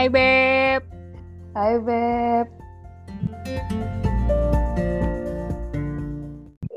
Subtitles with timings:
[0.00, 0.80] Hai Beb.
[1.52, 2.48] Hai Beb.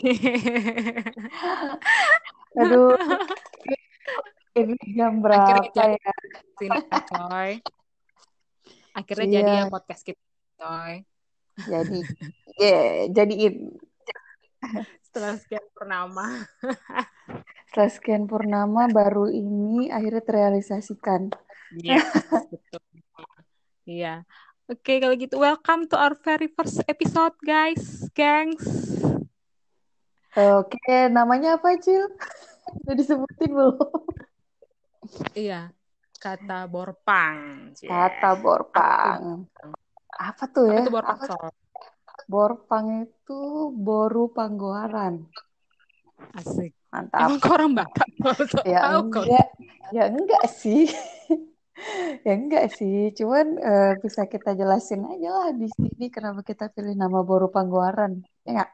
[2.60, 3.00] Aduh.
[4.60, 6.12] Ini jam berapa Akhirnya ya?
[6.60, 7.64] Sini coy.
[8.92, 9.36] Akhirnya Iya.
[9.40, 10.20] jadi ya podcast kita
[10.60, 11.08] coy.
[11.64, 12.04] Jadi,
[12.60, 13.72] yeah, jadiin.
[15.00, 16.44] Setelah sekian purnama.
[17.72, 21.32] Setelah sekian purnama baru ini akhirnya terrealisasikan.
[21.80, 22.04] Iya,
[22.52, 22.84] betul.
[23.84, 24.24] Iya.
[24.72, 28.64] Oke, kalau gitu welcome to our very first episode, guys, gengs.
[30.34, 32.08] Oke, namanya apa, Cil?
[32.88, 33.76] Udah disebutin belum?
[35.36, 35.68] Iya,
[36.16, 37.70] kata borpang.
[37.76, 37.92] Cie.
[37.92, 39.52] Kata borpang.
[40.16, 40.88] Apa tuh Apa ya?
[40.88, 41.48] borpang, Apa- Sol?
[42.24, 43.42] Borpang itu
[43.76, 45.28] boru panggoaran.
[46.40, 46.72] Asik.
[46.88, 47.20] Mantap.
[47.26, 48.10] Emang orang Batak?
[48.64, 49.28] Ya tahu
[49.92, 50.88] ya enggak sih.
[52.24, 56.96] Ya enggak sih, cuman eh, bisa kita jelasin aja lah di sini kenapa kita pilih
[56.96, 58.24] nama Boru Panggoaran.
[58.46, 58.70] Ya enggak?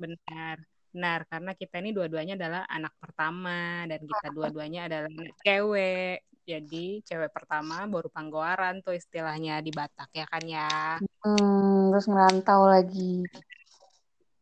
[0.00, 0.56] Benar.
[0.90, 6.26] Benar, karena kita ini dua-duanya adalah anak pertama dan kita dua-duanya adalah anak cewek.
[6.42, 10.98] Jadi cewek pertama baru panggoaran tuh istilahnya di Batak ya kan ya.
[11.22, 13.22] Hmm, terus ngerantau lagi.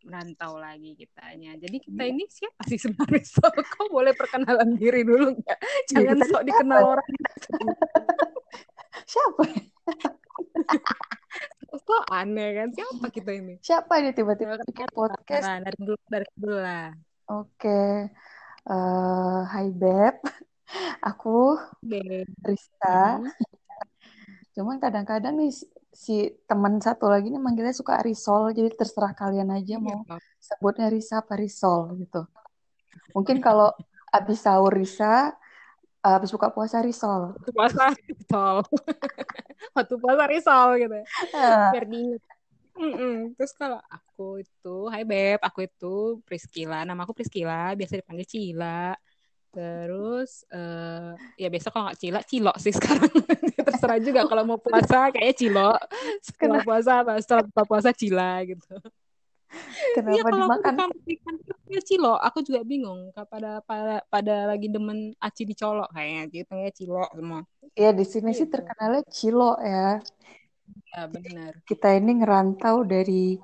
[0.08, 1.52] Merantau lagi kitanya.
[1.60, 3.20] Jadi kita ini siapa sih sebenarnya?
[3.36, 5.58] So, kau boleh perkenalan diri dulu nggak?
[5.92, 7.10] Jangan kita sok dikenal orang.
[9.04, 9.42] Siapa?
[11.84, 12.68] So aneh kan?
[12.72, 13.60] Siapa kita ini?
[13.60, 15.44] Siapa ini tiba-tiba bikin podcast?
[15.44, 16.88] Nah, dari dulu dari dulu lah.
[17.28, 18.08] Oke.
[18.64, 20.16] Eh, hai Beb.
[21.04, 22.24] Aku Deh.
[22.44, 23.20] Rista.
[23.20, 23.48] Mm-mm.
[24.58, 25.54] Cuman kadang-kadang nih
[25.98, 30.06] si teman satu lagi nih manggilnya suka Risol, jadi terserah kalian aja Iya, mau
[30.38, 32.22] sebutnya Risa apa Risol gitu.
[33.10, 33.74] Mungkin kalau
[34.14, 35.34] abis sahur Risa,
[36.06, 37.34] abis buka puasa Risol.
[37.34, 38.56] Waktu puasa risol.
[39.76, 40.98] Waktu puasa risol gitu.
[41.34, 42.22] Ah, Biar diingat.
[43.34, 46.86] Terus kalau aku itu, hai Beb, aku itu Priscila.
[46.86, 48.94] Nama aku Priscila, biasa dipanggil Cila.
[49.48, 53.08] Terus eh ya biasa kalau nggak Cila, Cilok sih sekarang.
[53.66, 55.78] Terserah juga kalau mau puasa kayaknya Cilok.
[56.20, 57.12] Setelah puasa apa?
[57.20, 58.76] Setelah buka puasa Cila gitu.
[59.96, 60.90] Kenapa kalau aku di dimakan?
[61.08, 63.00] di kantor ya Cilok, aku juga bingung.
[63.16, 67.40] Pada pada pada lagi demen aci dicolok kayaknya gitu ya Cilok semua.
[67.72, 68.52] Ya di sini sih Gitu.
[68.52, 70.04] terkenalnya Cilo ya.
[70.92, 71.52] Ya benar.
[71.64, 73.40] Kita ini ngerantau dari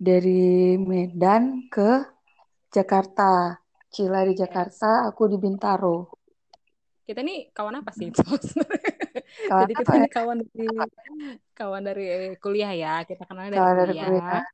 [0.00, 2.08] dari Medan ke
[2.72, 3.60] Jakarta.
[3.94, 4.34] Cila di.
[4.34, 6.10] Jakarta, aku di Bintaro.
[7.06, 8.10] Kita ini kawan apa sih?
[9.50, 10.00] Kawan Jadi kita apa ya?
[10.02, 10.66] ini kawan dari
[11.54, 12.06] kawan dari
[12.42, 12.94] kuliah ya.
[13.06, 14.06] Kita kenalnya dari Kawan dari kuliah.
[14.18, 14.44] kuliah.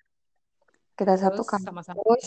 [0.92, 2.24] Kita satu Terus sama-sama kampus.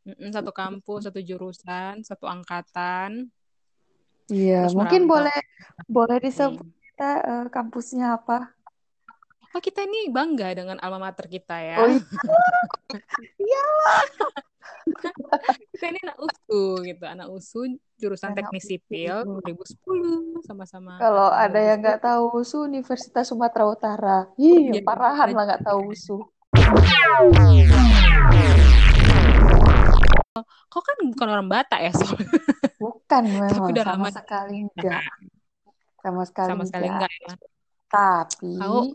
[0.00, 3.28] Mm-mm, satu kampus, satu jurusan, satu angkatan,
[4.30, 5.12] Iya, mungkin merantau.
[5.26, 5.38] boleh
[5.90, 6.26] boleh Nih.
[6.30, 8.54] disebut kita eh, kampusnya apa?
[9.50, 11.82] Oh, kita ini bangga dengan alma mater kita ya.
[11.82, 12.00] Oh iya,
[13.42, 13.64] iya.
[15.72, 17.60] Kita ini anak USU gitu, anak USU
[18.00, 21.84] jurusan Anak teknik sipil 2010 sama-sama Kalau ada yang 2010.
[21.84, 26.18] nggak tahu USU Universitas Sumatera Utara, ih Iya, parahan ada lah nggak tahu USU.
[30.70, 32.14] Kau kan bukan orang Batak ya, Sol.
[32.78, 35.02] Bukan memang udah sama lama sekali enggak,
[36.00, 37.10] sama sekali sama sekali enggak.
[37.10, 37.34] enggak ya.
[37.90, 38.94] Tapi Kau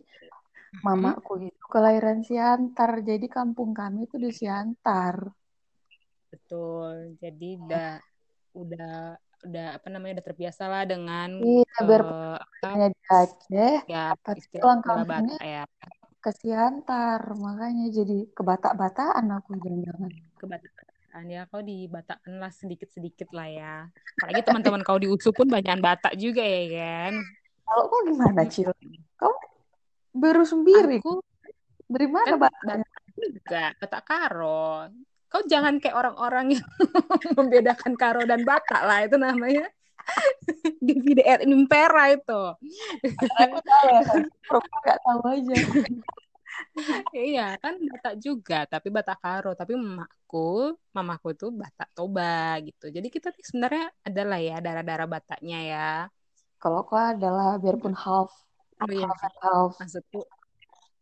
[0.83, 5.27] mamaku itu kelahiran Siantar, jadi kampung kami itu di Siantar.
[6.45, 7.17] Betul.
[7.17, 7.91] Jadi udah
[8.53, 9.17] udah
[9.49, 14.05] udah apa namanya udah terbiasa lah dengan Iya, biar eh, apa punya di Aceh, ya
[14.37, 15.63] istilah kampungnya Batak ya.
[16.21, 20.09] ke Siantar, makanya jadi kebatak-batakan aku jangan-jangan.
[20.37, 23.75] Kebataan ya kau di Batak lah sedikit-sedikit lah ya.
[24.21, 27.13] Apalagi teman-teman kau di USU pun banyak Batak juga ya kan.
[27.65, 28.45] Kalau kau gimana.
[28.45, 28.69] Cil?
[29.17, 29.33] Kau
[30.13, 31.01] baru sendiri.
[31.01, 31.25] Aku
[31.89, 32.49] Dari mana kan?
[32.49, 32.77] Batak
[33.17, 34.89] juga, Batak Karo.
[35.35, 36.63] Kau jangan kayak orang-orang yang
[37.37, 39.67] membedakan Karo dan Batak lah itu namanya
[40.87, 42.41] divide et impera itu.
[43.43, 44.01] Aku tahu ya,
[44.79, 45.55] nggak tahu aja.
[47.17, 49.49] Iya kan Batak juga, tapi Batak Karo.
[49.59, 50.37] Tapi mamaku,
[50.95, 52.23] mamaku tuh Batak Toba
[52.65, 52.83] gitu.
[52.95, 55.77] Jadi kita nih sebenarnya adalah ya darah-darah Bataknya ya.
[56.61, 58.31] Kalau kau adalah biarpun half,
[58.81, 59.73] Oh iya, half and half.
[59.79, 60.19] maksudku,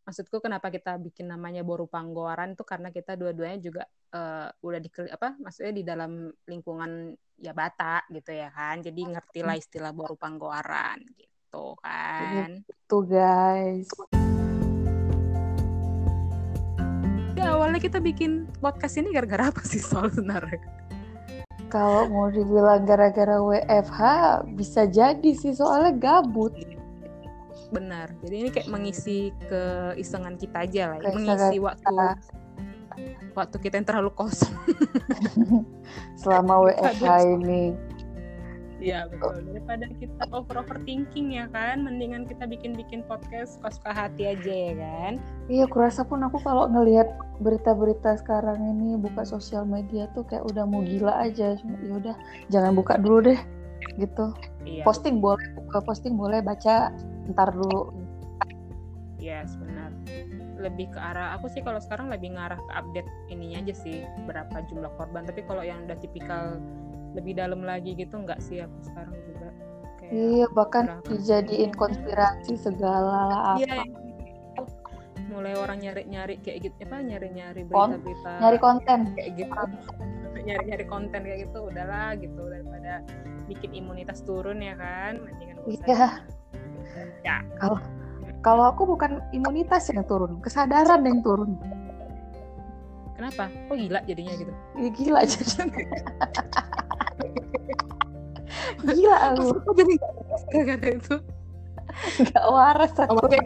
[0.04, 4.90] maksudku kenapa kita bikin namanya Boru Panggoaran tuh karena kita dua-duanya juga eh, udah di
[5.10, 8.84] apa, maksudnya di dalam lingkungan ya Batak gitu ya kan.
[8.84, 12.62] Jadi ngertilah istilah Boru Panggoaran gitu kan.
[12.68, 13.88] Itu guys.
[17.40, 20.60] Ya, awalnya kita bikin podcast ini gara-gara apa sih soal sebenarnya?
[21.72, 24.02] Kalau mau dibilang gara-gara WFH
[24.54, 26.54] bisa jadi sih soalnya gabut.
[27.74, 28.08] Benar.
[28.22, 31.10] Jadi ini kayak mengisi keisengan kita aja lah, ya.
[31.10, 31.66] Keisengan mengisi kita.
[31.66, 31.96] waktu
[33.34, 34.54] waktu kita yang terlalu kosong.
[36.22, 37.34] selama WFH Aduh.
[37.42, 37.64] ini.
[38.84, 39.48] Iya betul.
[39.48, 45.14] Daripada kita over overthinking ya kan, mendingan kita bikin-bikin podcast suka-suka hati aja ya kan.
[45.48, 47.08] Iya, kurasa pun aku kalau ngelihat
[47.40, 51.56] berita-berita sekarang ini buka sosial media tuh kayak udah mau gila aja.
[51.64, 52.16] Cuma, Ya udah,
[52.52, 53.40] jangan buka dulu deh,
[53.98, 54.34] gitu.
[54.64, 54.84] Iya.
[54.88, 55.44] Posting boleh,
[55.84, 56.92] posting boleh, baca
[57.32, 57.92] ntar dulu.
[59.24, 59.96] Yes, benar.
[60.60, 64.64] Lebih ke arah aku sih kalau sekarang lebih ngarah ke update ininya aja sih berapa
[64.68, 65.24] jumlah korban.
[65.24, 66.60] Tapi kalau yang udah tipikal
[67.16, 69.50] lebih dalam lagi gitu nggak sih aku sekarang juga.
[70.00, 73.60] Kayak Iya, bahkan dijadiin konspirasi segala lah apa.
[73.64, 73.82] Iya.
[75.32, 79.00] Mulai orang nyari-nyari kayak gitu apa nyari-nyari berita-berita Nyari konten.
[79.16, 79.62] kayak gitu.
[80.44, 83.02] Nyari-nyari konten kayak gitu udahlah gitu daripada
[83.54, 85.22] bikin imunitas turun ya kan.
[85.22, 85.78] Mendingan usah.
[85.86, 86.08] Iya,
[87.24, 87.38] Ya.
[88.44, 91.56] kalau aku bukan imunitas yang turun, kesadaran yang turun.
[93.16, 93.48] Kenapa?
[93.70, 94.52] Kok gila jadinya gitu?
[94.76, 95.64] Iya, gila jadi.
[98.84, 99.94] gila aku, Aku jadi
[100.52, 101.16] gara-gara itu.
[102.20, 103.16] nggak waras aku.
[103.24, 103.40] Oke.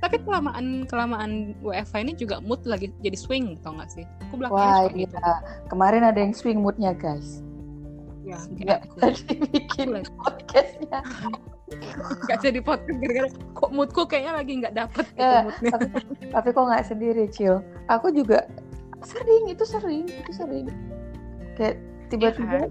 [0.00, 1.30] Tapi kelamaan kelamaan
[1.60, 4.04] WFH ini juga mood lagi jadi swing tau gak sih?
[4.28, 5.02] Aku Wah, belakangan suka iya.
[5.04, 5.16] gitu.
[5.68, 7.43] Kemarin ada yang swing moodnya guys.
[8.24, 8.80] Ya, Nggak
[9.20, 11.00] jadi bikin podcastnya.
[12.24, 15.70] Gak jadi podcast gara-gara kok moodku kayaknya lagi nggak dapet gitu Ya, moodnya.
[15.74, 15.86] tapi,
[16.32, 17.56] tapi kok nggak sendiri, Cil.
[17.88, 18.48] Aku juga
[19.02, 20.66] sering, itu sering, itu sering.
[21.54, 21.76] Kayak
[22.08, 22.68] tiba-tiba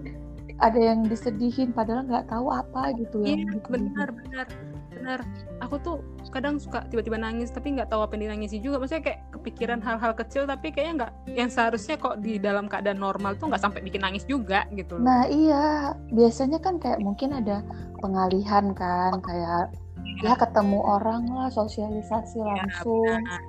[0.58, 3.70] ada yang disedihin padahal nggak tahu apa gitu yang disedihin.
[3.70, 4.46] benar benar
[4.94, 5.20] benar.
[5.62, 5.96] Aku tuh
[6.30, 8.78] kadang suka tiba-tiba nangis tapi nggak tahu apa yang dinangisi juga.
[8.82, 13.34] Maksudnya kayak kepikiran hal-hal kecil tapi kayaknya nggak yang seharusnya kok di dalam keadaan normal
[13.36, 15.04] tuh nggak sampai bikin nangis juga gitu loh.
[15.06, 17.60] Nah iya, biasanya kan kayak mungkin ada
[18.00, 19.72] pengalihan kan, kayak
[20.20, 23.04] ya ketemu orang lah, sosialisasi Ya, langsung.
[23.24, 23.42] benar.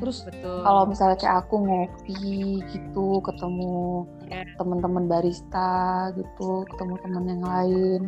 [0.00, 0.64] Terus betul.
[0.64, 2.24] kalau misalnya kayak aku ngopi
[2.72, 4.46] gitu, ketemu Ya.
[4.56, 8.00] teman-teman barista gitu, ketemu teman yang lain,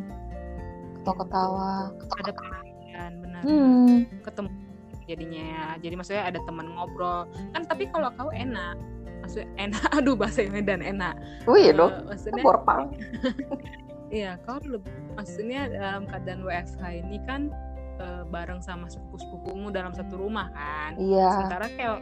[1.02, 1.90] ketawa-ketawa.
[2.22, 2.32] ada
[3.42, 4.48] Hmm, ketemu
[5.06, 5.64] jadinya ya.
[5.82, 7.26] Jadi maksudnya ada teman ngobrol.
[7.52, 8.78] Kan tapi kalau kau enak.
[9.22, 9.82] Maksudnya enak.
[9.98, 11.14] Aduh bahasa Medan enak.
[11.46, 12.94] Oh iya Eh, dong, maksudnya borpang.
[14.12, 17.48] iya kau lebih maksudnya dalam keadaan WFH ini kan
[18.00, 20.96] eh, bareng sama sepupu-sepupumu dalam satu rumah kan?
[20.98, 21.98] Iya, sementara kayak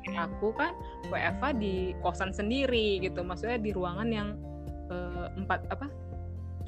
[0.00, 0.72] kayak aku kan
[1.12, 3.20] WFH di kosan sendiri gitu.
[3.22, 4.28] Maksudnya di ruangan yang
[4.90, 5.86] eh, empat apa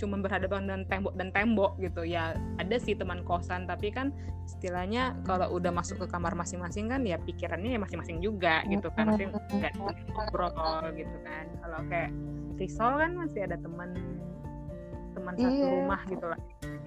[0.02, 4.10] cuman berhadapan dengan tembok dan tembok gitu ya ada sih teman kosan tapi kan
[4.50, 9.14] istilahnya kalau udah masuk ke kamar masing-masing kan ya pikirannya ya masing-masing juga gitu kan
[9.14, 10.50] masih nggak ngobrol
[10.98, 12.10] gitu kan kalau kayak
[12.58, 13.94] Risol kan masih ada teman
[15.14, 15.70] teman satu Iya.
[15.70, 16.40] rumah gitu lah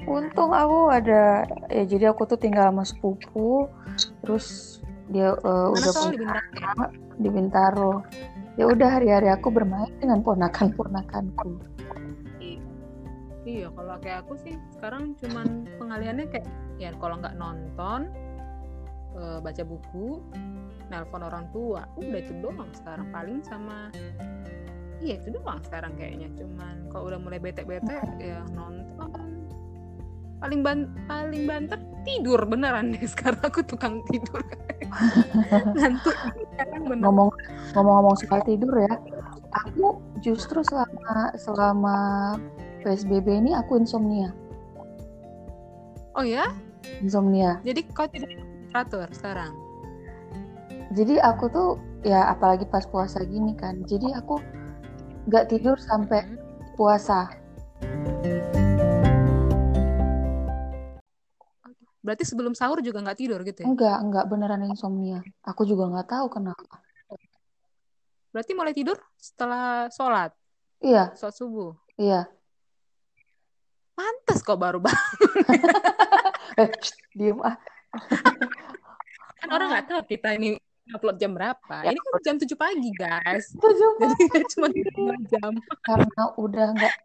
[0.05, 3.65] untung aku ada, ya jadi aku tuh tinggal sama sepupu,
[4.21, 4.77] terus
[5.09, 6.85] dia Mana udah di punya Bintaro?
[7.17, 7.93] di Bintaro.
[8.53, 11.57] Ya udah hari-hari aku bermain dengan ponakan-ponakanku.
[13.45, 16.49] Iya, kalau kayak aku sih sekarang cuman pengalihannya kayak
[16.81, 18.09] ya kalau nggak nonton,
[19.21, 20.17] eh, baca buku,
[20.89, 23.05] nelpon orang tua, udah itu doang sekarang.
[23.13, 23.93] Paling sama
[24.97, 26.33] iya itu doang sekarang kayaknya.
[26.33, 29.13] Cuman kalau udah mulai bete-bete ya nonton.
[30.41, 33.01] Paling ban paling banter tidur beneran deh.
[33.13, 34.41] Sekarang aku tukang tidur.
[35.77, 36.17] Ngantuk
[36.53, 37.03] sekarang bener.
[37.07, 37.29] Ngomong
[37.73, 38.93] ngomong-ngomong soal tidur ya,
[39.53, 41.97] aku justru selama selama
[42.85, 44.29] PSBB ini aku insomnia.
[46.13, 46.45] oh ya
[47.01, 47.57] Insomnia.
[47.65, 48.29] jadi kau tidak
[48.69, 49.51] teratur sekarang
[50.93, 51.69] Jadi aku tuh
[52.05, 53.83] ya apalagi pas puasa gini kan.
[53.83, 54.39] Jadi aku
[55.27, 56.37] nggak tidur sampai Hmm.
[56.77, 57.27] puasa.
[61.99, 65.25] berarti sebelum sahur juga nggak tidur gitu ya Enggak, enggak beneran insomnia.
[65.41, 66.85] Aku juga nggak tahu kenapa.
[68.29, 70.29] berarti mulai tidur setelah sholat
[70.79, 72.27] Iya, sholat subuh iya.
[73.95, 75.31] Pantas kok baru bangun.
[76.55, 76.71] Eh,
[77.11, 77.59] diem ah.
[79.43, 80.55] kan orang nggak tahu kita ini
[80.93, 81.83] upload jam berapa.
[81.83, 83.51] Ya, ini kan jam 7 pagi guys.
[83.59, 84.15] Tujuh jadi
[84.55, 85.51] cuma dua jam.
[85.83, 86.95] Karena udah nggak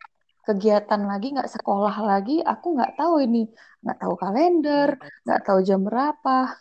[0.46, 3.50] kegiatan lagi, nggak sekolah lagi, aku nggak tahu ini,
[3.82, 4.88] nggak tahu kalender,
[5.26, 6.54] nggak tahu jam berapa.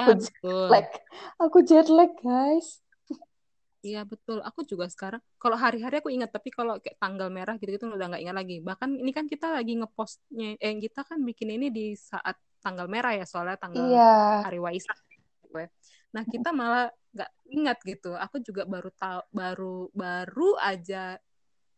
[0.00, 0.88] Aku jet lag,
[1.36, 2.78] aku jet lag guys.
[3.80, 7.88] Iya betul aku juga sekarang kalau hari-hari aku ingat tapi kalau kayak tanggal merah gitu-gitu
[7.88, 11.66] udah nggak ingat lagi bahkan ini kan kita lagi ngepostnya eh kita kan bikin ini
[11.72, 15.68] di saat tanggal merah ya soalnya tanggal Iya, hari Waisak gitu ya.
[16.12, 18.12] Nah kita malah nggak ingat gitu.
[18.14, 21.16] Aku juga baru tahu baru baru aja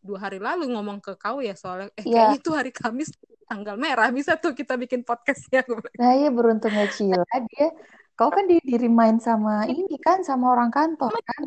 [0.02, 2.34] dua hari lalu ngomong ke kau ya soalnya eh Iya.
[2.34, 3.14] kayaknya itu hari Kamis
[3.46, 5.62] tanggal merah bisa tuh kita bikin podcastnya.
[6.02, 7.70] Nah iya beruntungnya Cila dia
[8.18, 11.42] kau kan di, di remind sama ini kan sama orang kantor kan.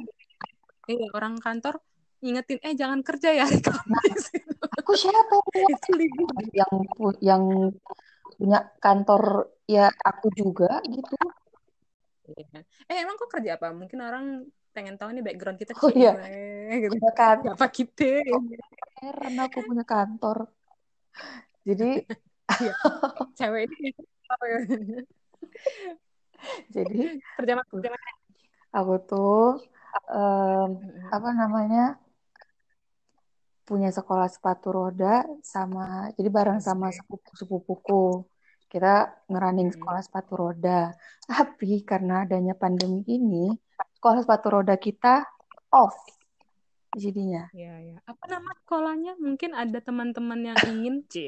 [0.86, 1.82] Iya orang kantor
[2.22, 4.24] ngingetin eh jangan kerja ya hari Kamis.
[4.82, 5.36] Aku siapa
[6.00, 6.30] libur.
[6.54, 6.74] yang
[7.22, 7.44] yang
[8.36, 9.24] punya kantor
[9.65, 11.15] ya aku juga gitu.
[12.25, 12.60] Iya.
[12.89, 13.72] Eh emang kok kerja apa?
[13.72, 14.25] Mungkin orang
[14.75, 16.12] pengen tahu nih background kita Oh, iya.
[16.20, 16.92] cile gitu.
[17.00, 18.10] Punya kantor Apa kita?
[19.00, 20.38] heran aku punya kantor.
[21.65, 21.89] Jadi
[23.39, 23.94] Cewek ini ya?
[26.74, 27.54] jadi kerja
[28.75, 29.63] aku tuh
[30.07, 30.69] em,
[31.07, 31.85] apa namanya
[33.65, 37.01] punya sekolah sepatu roda sama jadi bareng sama Asik.
[37.01, 38.25] sepupu-sepupuku
[38.69, 39.75] kita ngerunning Hmm.
[39.77, 40.93] sekolah sepatu roda
[41.25, 43.57] tapi karena adanya pandemi ini
[43.97, 45.25] sekolah sepatu roda kita
[45.71, 45.97] off
[46.93, 47.95] jadinya Ya, ya.
[48.05, 49.19] Apa nama sekolahnya?
[49.19, 51.27] Mungkin ada teman-teman yang ingin, Cie.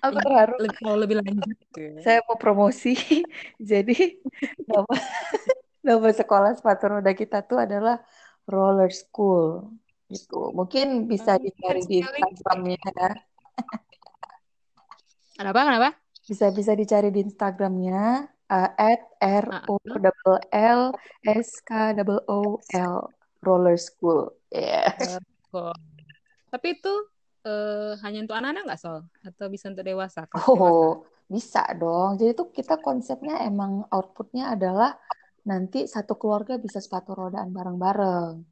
[0.00, 1.56] aku terharu lebih, mau lebih lanjut.
[2.00, 2.94] saya mau promosi
[3.60, 4.16] jadi
[4.70, 4.94] nama
[5.86, 8.02] nama sekolah sepatu roda kita tuh adalah
[8.50, 9.70] roller school
[10.10, 11.98] gitu mungkin bisa Oh, dicari di.
[12.02, 13.10] Instagramnya ya.
[15.38, 15.60] Kenapa?
[15.68, 15.90] Kenapa?
[16.26, 20.90] bisa bisa dicari di Instagramnya uh, at r o double l
[21.22, 22.94] s k double o l
[23.46, 24.90] roller school ya
[25.54, 25.78] Kok.
[26.50, 26.94] Tapi itu
[27.46, 29.06] eh, hanya untuk anak-anak nggak, Sol?
[29.22, 30.26] Atau bisa untuk dewasa?
[30.26, 30.66] Kelas dewasa?
[30.66, 34.94] oh bisa dong jadi tuh kita konsepnya emang outputnya adalah
[35.46, 38.42] nanti satu keluarga bisa sepatu rodaan bareng-bareng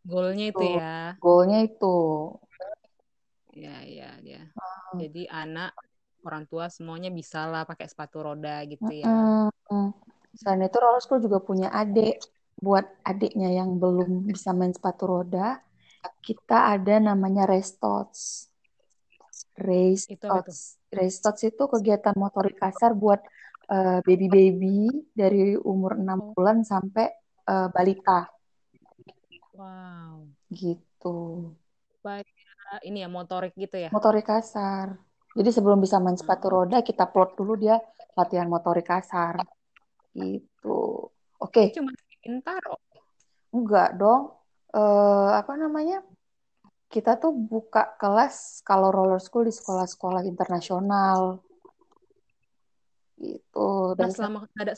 [0.00, 0.80] Goalnya itu Tuh.
[0.80, 0.96] ya.
[1.20, 1.98] goalnya itu
[3.50, 4.42] Ya, ya, ya.
[4.54, 4.98] Hmm.
[4.98, 5.74] Jadi anak,
[6.22, 9.06] orang tua semuanya bisa lah pakai sepatu roda gitu ya.
[9.10, 9.90] Mm-mm.
[10.38, 12.22] Selain itu roller school juga punya adik.
[12.60, 15.64] Buat adiknya yang belum bisa main sepatu roda,
[16.20, 18.52] kita ada namanya race tots.
[19.56, 20.76] Race Itu tots.
[20.92, 23.24] Race tots itu kegiatan motorik kasar buat
[23.70, 24.78] eh, baby-baby
[25.14, 26.30] dari umur 6 Oh.
[26.34, 27.06] bulan sampai
[27.46, 28.26] eh, balita
[29.54, 30.30] Wow.
[30.50, 31.50] gitu.
[32.00, 32.26] Baik.
[32.80, 33.90] Ini ya motorik gitu ya.
[33.90, 34.94] Motorik kasar.
[35.34, 36.54] Jadi sebelum bisa main sepatu Hmm.
[36.54, 37.78] roda, kita plot dulu dia
[38.14, 39.42] latihan motorik kasar.
[40.10, 40.78] Gitu.
[41.38, 41.74] Oke.
[41.74, 41.90] Cuma
[42.22, 42.62] pintar.
[42.70, 42.78] Oh.
[43.50, 44.34] Enggak dong.
[44.70, 46.06] Eh, apa namanya?
[46.86, 51.42] Kita tuh buka kelas kalau roller school di sekolah-sekolah internasional.
[53.20, 53.68] Gitu.
[53.94, 54.72] Nah, Dan selama ada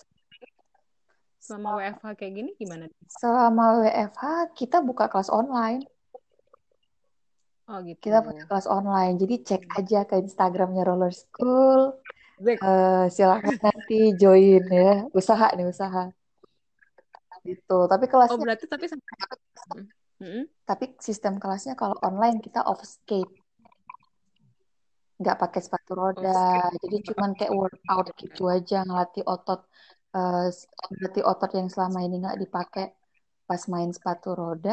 [1.43, 2.87] selama WFH kayak gini gimana?
[3.07, 4.23] selama WFH
[4.59, 5.87] kita buka kelas online.
[7.71, 7.99] Oh gitu.
[8.03, 9.15] Kita punya kelas online.
[9.23, 11.99] Jadi cek aja ke Instagramnya roller school.
[12.43, 15.07] Zek, Eh, silakan nanti join ya.
[15.15, 16.11] Usaha nih usaha.
[17.43, 17.79] Gitu.
[17.91, 19.07] Tapi Oh kelasnya, berarti tapi sampai
[20.23, 20.47] Mm-mm.
[20.63, 23.42] tapi sistem kelasnya kalau online kita off skate.
[25.21, 26.29] Nggak pakai sepatu roda.
[26.83, 29.61] Jadi cuman kayak workout gitu aja ngelatih otot
[30.17, 30.43] eh,
[30.93, 32.85] ngelatih otot yang selama ini nggak dipakai
[33.49, 34.71] pas main sepatu roda.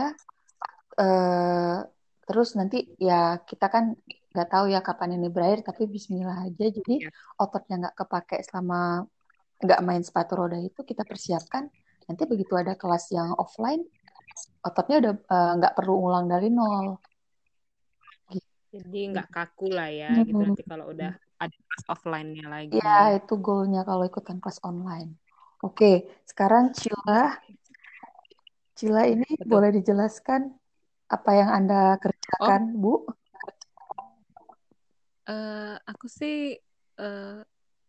[1.02, 1.78] Eh
[2.28, 2.78] terus nanti
[3.08, 3.84] ya kita kan
[4.32, 6.66] nggak tahu ya kapan ini berakhir tapi Bismillah aja.
[6.78, 7.10] Jadi Iya.
[7.44, 8.78] ototnya nggak kepake selama
[9.64, 11.64] nggak main sepatu roda itu kita persiapkan.
[12.08, 13.82] Nanti begitu ada kelas yang offline
[14.68, 16.88] ototnya udah eh, nggak perlu ulang dari nol
[18.70, 20.54] Jadi nggak kaku lah ya gitu Mhm.
[20.54, 21.12] nanti kalau udah
[21.42, 22.78] ada kelas offline-nya lagi.
[22.78, 25.18] Ya, itu goalnya kalau ikutan kelas online.
[25.66, 27.34] Oke, sekarang Cila.
[28.78, 29.50] Cila ini Betul.
[29.50, 30.54] boleh dijelaskan
[31.10, 33.10] apa yang Anda kerjakan, Bu?
[35.30, 36.58] Eh, aku sih
[37.02, 37.40] eh,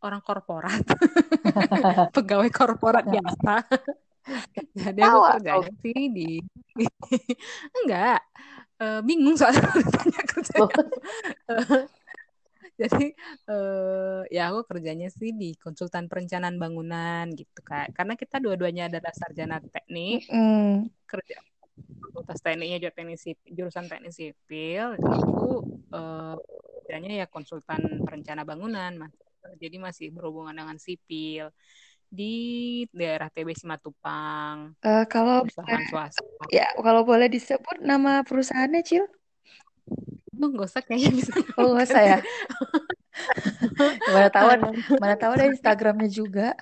[0.01, 0.81] orang korporat,
[2.17, 3.65] pegawai korporat biasa.
[4.81, 6.41] Jadi aku kerjanya sih di
[7.85, 8.21] enggak
[8.81, 10.65] eh, bingung soalnya ditanya kerjanya.
[10.67, 10.83] apa.
[11.53, 11.85] Eh,
[12.81, 13.13] Jadi
[13.49, 17.93] eh, ya aku kerjanya sih di konsultan perencanaan bangunan gitu kak.
[17.93, 21.37] Karena kita dua-duanya adalah sarjana teknik, Mm, kerja
[22.01, 25.51] fakultas tekniknya juga teknik sipil, jurusan teknik sipil itu aku
[25.95, 26.37] eh,
[26.91, 29.15] kerjanya ya konsultan perencana bangunan mas
[29.63, 31.49] jadi masih berhubungan dengan sipil
[32.11, 32.35] di
[32.91, 39.07] daerah TB Simatupang eh, kalau perusahaan swasta ya kalau boleh disebut nama perusahaannya, Cil?
[40.35, 42.19] Duh, gak usah kayaknya bisa Oh, nggak usah ya.
[44.15, 44.49] Mana tahu
[45.03, 46.59] mana tahu ada Instagramnya juga.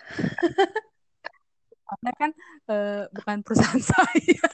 [1.88, 2.31] karena kan
[2.69, 4.45] eh, bukan perusahaan saya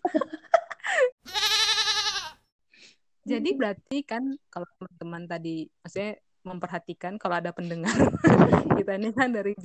[3.25, 7.91] jadi berarti kan kalau teman-teman tadi maksudnya memperhatikan kalau ada pendengar
[8.77, 9.57] kita ini kan dari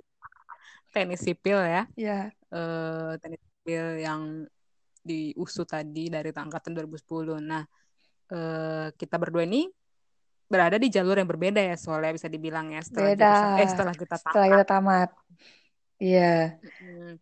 [0.94, 4.22] teknik sipil ya Ya, eh teknik sipil yang
[5.00, 7.40] di USU tadi dari angkatan 2010.
[7.40, 7.64] Nah,
[8.30, 9.70] eh, kita berdua ini
[10.50, 13.94] berada di jalur yang berbeda ya soalnya bisa dibilang ya setelah Beda jurusan eh setelah
[13.94, 14.52] kita setelah tamat.
[14.54, 15.10] kita tamat.
[16.00, 17.14] Iya, Mm,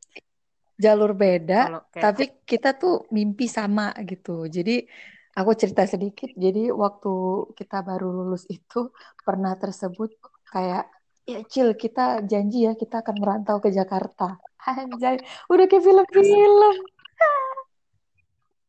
[0.78, 4.46] jalur beda, Kalau kayak tapi kita tuh mimpi sama gitu.
[4.46, 4.86] Jadi
[5.34, 6.30] aku cerita sedikit.
[6.38, 7.14] Jadi waktu
[7.58, 8.94] kita baru lulus itu
[9.26, 10.14] pernah tersebut
[10.54, 10.86] kayak
[11.32, 14.40] ya Cil, kita janji ya kita akan merantau ke Jakarta.
[14.68, 15.16] Anjay,
[15.52, 16.76] udah kayak film-film.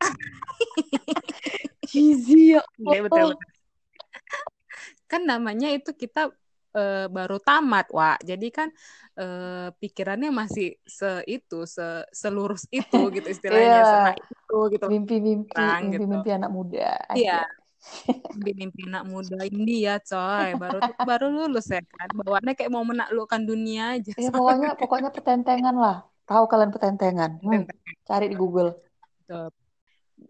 [1.89, 3.29] Cheesy ya Iya, betul,
[5.09, 6.31] kan namanya itu kita
[6.77, 8.19] eh, baru tamat, Wak.
[8.29, 8.69] Jadi kan
[9.19, 15.59] eh, pikirannya masih se itu, se selurus itu gitu istilahnya, Iya, sama itu gitu mimpi-mimpi,
[15.59, 15.81] gitu.
[15.85, 16.89] mimpi-mimpi anak muda.
[17.17, 17.49] Iya,
[18.35, 20.55] Mimpi-mimpi anak muda India, coy.
[20.59, 22.11] Baru baru lulus ya kan.
[22.13, 24.13] Bawaannya kayak mau menaklukkan dunia aja.
[24.19, 25.97] Ya pokoknya pokoknya petentengan lah.
[26.29, 27.41] Tahu kalian petentengan?
[27.41, 27.65] Hmm,
[28.05, 28.77] cari di Google.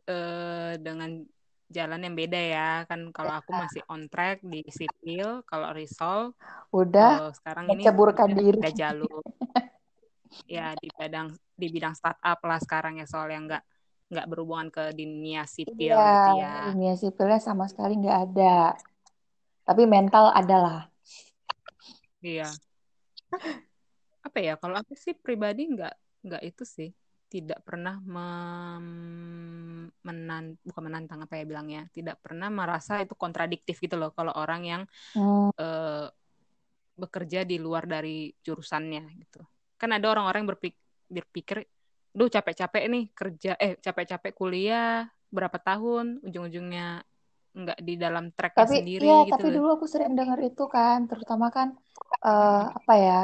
[0.08, 1.24] Eh, dengan
[1.68, 6.32] jalan yang beda ya kan kalau aku masih on track di sipil kalau Risol
[6.72, 8.56] Udah eh, sekarang ini menceburkan diri.
[8.56, 9.20] ada jalur
[10.48, 13.60] ya di bidang di bidang startup lah sekarang ya soal yang nggak
[14.10, 18.44] nggak berhubungan ke dunia sipil Iya, gitu ya dunia sipilnya sama sekali nggak ada.
[19.66, 20.90] Tapi mental adalah.
[22.22, 22.58] iya
[24.26, 25.94] apa ya kalau aku sih pribadi nggak
[26.26, 26.88] nggak itu sih
[27.32, 33.96] tidak pernah mem- menan bukan menantang apa ya bilangnya tidak pernah merasa itu kontradiktif gitu
[34.00, 34.82] loh kalau orang yang
[35.14, 36.06] Hmm, eh,
[36.98, 39.40] bekerja di luar dari jurusannya gitu.
[39.78, 41.62] Kan ada orang-orang yang berpik- berpikir,
[42.18, 47.06] duh capek-capek nih kerja, eh capek-capek kuliah berapa tahun, ujung-ujungnya
[47.58, 49.54] nggak di dalam tracknya tapi sendiri iya, gitu tapi loh.
[49.62, 51.78] dulu aku sering dengar itu kan, terutama kan
[52.26, 53.22] eh, apa ya,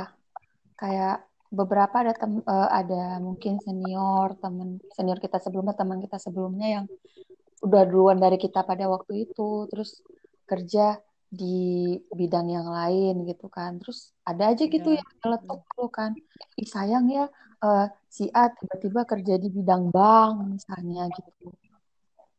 [0.79, 6.69] kayak beberapa ada tem eh, ada mungkin senior temen senior kita sebelumnya teman kita sebelumnya
[6.81, 6.85] yang
[7.67, 9.99] udah duluan dari kita pada waktu itu, terus
[10.47, 11.03] kerja
[11.35, 15.03] di bidang yang lain gitu kan, terus ada aja gitu Iya.
[15.03, 16.11] yang nyeletuk dulu kan,
[16.55, 17.27] ih sayang ya
[17.65, 21.49] eh, si A tiba-tiba kerja di bidang bank misalnya gitu,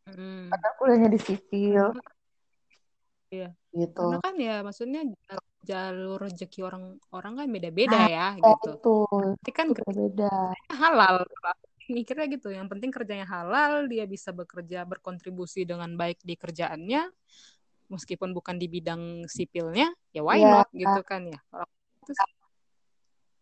[0.05, 0.53] Mm.
[0.53, 2.13] padahal kuliahnya di sipil Karena,
[3.33, 3.49] iya.
[3.73, 4.05] gitu.
[4.05, 5.01] Karena kan ya maksudnya
[5.65, 8.69] jalur rezeki orang-orang kan beda-beda Nah, ya ya gitu.
[8.77, 8.97] itu
[9.41, 10.53] Tapi kan beda.
[10.77, 11.25] halal.
[11.89, 12.53] Mikirnya gitu.
[12.53, 17.09] Yang penting kerjanya halal, dia bisa bekerja berkontribusi dengan baik di kerjaannya,
[17.89, 21.39] meskipun bukan di bidang sipilnya, ya why Iya, not gitu kan ya.
[21.49, 21.65] Kalau
[22.05, 22.11] itu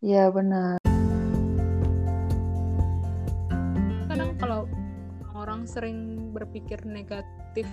[0.00, 0.80] iya benar.
[5.64, 7.66] Sering berpikir negatif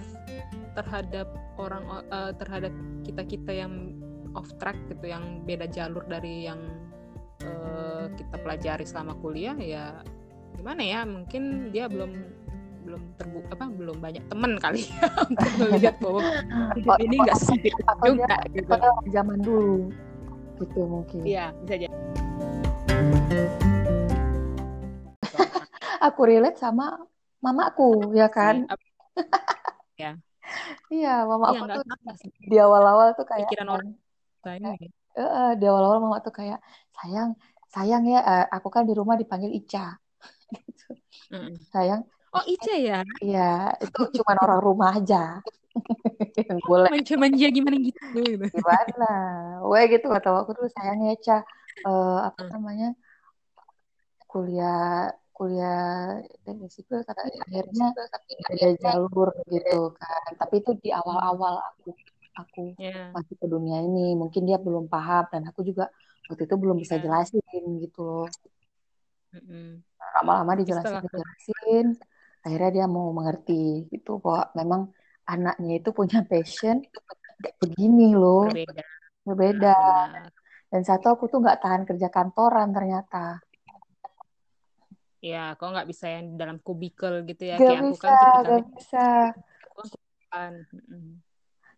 [0.77, 1.27] terhadap
[1.59, 2.73] orang eh, terhadap
[3.03, 3.95] kita-kita yang
[4.35, 6.59] off track gitu, yang beda jalur dari yang
[7.43, 9.99] eh, kita pelajari selama kuliah ya
[10.55, 12.11] gimana ya mungkin dia belum
[12.81, 16.21] belum terbuka apa belum banyak teman kali ya untuk melihat bahwa
[16.75, 17.73] hidup ini nggak sempit
[18.03, 18.73] juga gitu
[19.13, 19.93] zaman dulu
[20.61, 21.21] gitu mungkin.
[21.25, 21.95] iya bisa jadi
[26.01, 26.97] Aku relate sama
[27.43, 27.83] mamaku
[28.19, 28.55] ya kan.
[29.97, 30.17] Iya,
[30.93, 31.83] Iya, mama iya aku nggak tuh
[32.49, 33.87] di awal-awal tuh kayak pikiran orang
[34.45, 34.73] lain ya.
[35.19, 36.57] Eh, di awal-awal mama tuh kayak
[36.95, 37.29] sayang,
[37.73, 39.79] sayang ya, eh, aku kan di rumah dipanggil Ica.
[40.67, 40.85] Gitu.
[41.73, 42.01] Sayang,
[42.33, 43.39] oh Ica ya iya
[43.85, 45.15] itu cuman orang rumah aja
[46.49, 48.45] yang boleh manja-manja gimana gitu gitu.
[48.53, 49.05] gimana.
[49.71, 51.33] Weh gitu kata aku tuh sayang ya Ca,
[51.87, 52.49] Eh, apa Hmm.
[52.53, 52.85] namanya
[54.31, 57.87] kuliah kuliah teknik sipil tapi akhirnya
[58.45, 60.29] ada jalur gitu kan.
[60.37, 61.89] Tapi itu di awal-awal aku
[62.37, 64.13] aku ya masuk ke dunia ini.
[64.21, 65.89] Mungkin dia belum paham dan aku juga
[66.29, 67.01] waktu itu belum bisa Ya.
[67.09, 68.27] jelasin gitu loh.
[70.21, 71.85] Lama-lama Tapi dijelasin dijelasin.
[72.45, 74.81] Akhirnya dia mau mengerti gitu bahwa memang
[75.25, 76.77] anaknya itu punya passion
[77.61, 78.45] begini loh.
[78.53, 78.83] Berbeda.
[79.25, 79.75] Berbeda.
[80.71, 83.41] Dan satu aku tuh nggak tahan kerja kantoran ternyata
[85.21, 87.55] ya kok nggak bisa yang di dalam kubikel gitu ya?
[87.61, 89.07] Nggak kayak aku bisa kan tipikalnya nggak bisa.
[90.33, 90.53] Kan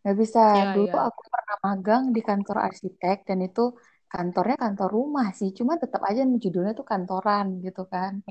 [0.03, 0.43] nggak bisa.
[0.55, 1.03] Ya dulu ya.
[1.11, 3.75] aku pernah magang di kantor arsitek dan itu
[4.07, 8.23] kantornya kantor rumah sih cuma tetap aja judulnya tuh kantoran gitu kan.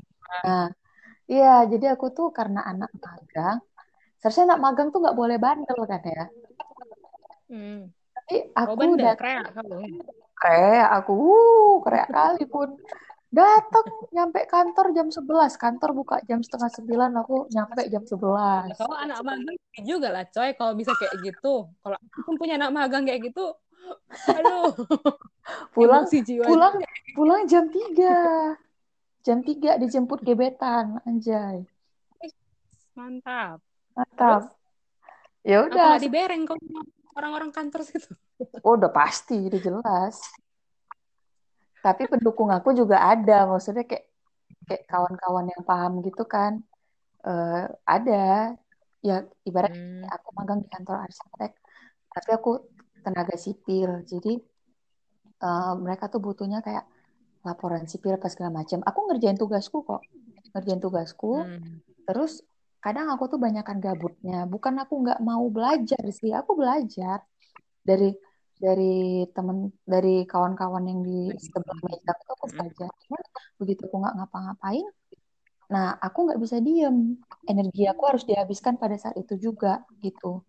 [0.43, 0.73] Nah
[1.29, 3.61] iya jadi aku tuh karena anak magang
[4.23, 6.25] seharusnya anak magang tuh nggak boleh bandel kan ya?
[7.51, 7.91] Hmm.
[8.15, 8.95] tapi oh aku bandel?
[8.97, 9.77] udah keren kamu.
[10.39, 12.69] Kayak aku uh, kayak kali pun
[13.33, 18.97] datang nyampe kantor jam 11 kantor buka jam setengah sembilan aku nyampe jam 11 kalau
[19.01, 20.53] anak magang juga lah coy.
[20.53, 21.65] Kalau bisa kayak gitu.
[21.81, 23.57] Kalau aku pun punya anak magang kayak gitu
[24.29, 24.71] aduh.
[25.75, 26.47] Pulang emosi jiwa.
[26.47, 26.75] pulang
[27.11, 28.55] pulang jam 3
[29.27, 31.67] jam 3 dijemput gebetan anjay.
[32.95, 33.59] Mantap.
[33.91, 34.55] Mantap.
[35.43, 35.99] Ya udah.
[35.99, 36.57] Nggak dibereng kok
[37.19, 38.07] orang-orang kantor situ.
[38.63, 40.23] Oh, udah pasti, udah jelas.
[41.85, 44.05] Tapi pendukung aku juga ada, maksudnya kayak
[44.67, 46.53] kayak kawan-kawan yang paham gitu kan.
[47.27, 47.63] Eh,
[47.95, 48.55] ada.
[49.07, 49.15] Ya
[49.49, 50.15] ibaratnya Hmm.
[50.15, 51.51] aku magang di kantor arsitek,
[52.15, 52.49] tapi aku
[53.05, 53.89] tenaga sipil.
[54.11, 54.31] Jadi
[55.43, 56.85] eh, mereka tuh butuhnya kayak
[57.47, 58.79] laporan sipil apa segala macam.
[58.89, 60.01] Aku ngerjain tugasku kok.
[60.53, 61.81] Ngerjain tugasku, Hmm.
[62.07, 62.33] terus
[62.83, 64.45] kadang aku tuh banyakan gabutnya.
[64.53, 67.19] Bukan aku nggak mau belajar sih, aku belajar
[67.83, 68.15] dari
[68.63, 72.55] dari temen dari kawan-kawan yang di sebelah meja aku tuh aku Hmm.
[72.63, 72.89] belajar.
[73.03, 73.23] Cuman
[73.59, 74.87] begitu aku nggak ngapa-ngapain,
[75.67, 77.19] nah aku nggak bisa diem.
[77.43, 80.47] Energi aku harus dihabiskan pada saat itu juga gitu.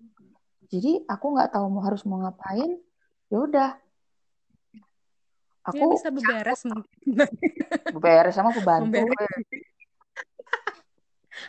[0.70, 2.78] Jadi aku nggak tahu mau harus mau ngapain.
[3.34, 3.70] Ya udah,
[5.66, 6.98] aku bisa beberes mungkin.
[7.94, 9.10] beres sama pembantu.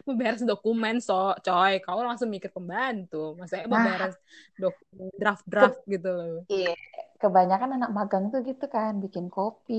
[0.03, 0.41] Memberes.
[0.41, 3.79] Beberes dokumen so coy kau langsung mikir pembantu maksudnya Nah.
[3.88, 4.15] beberes
[4.60, 6.77] dokumen draft-draft gitu loh Iya,
[7.17, 9.73] kebanyakan anak magang tuh gitu kan, bikin kopi,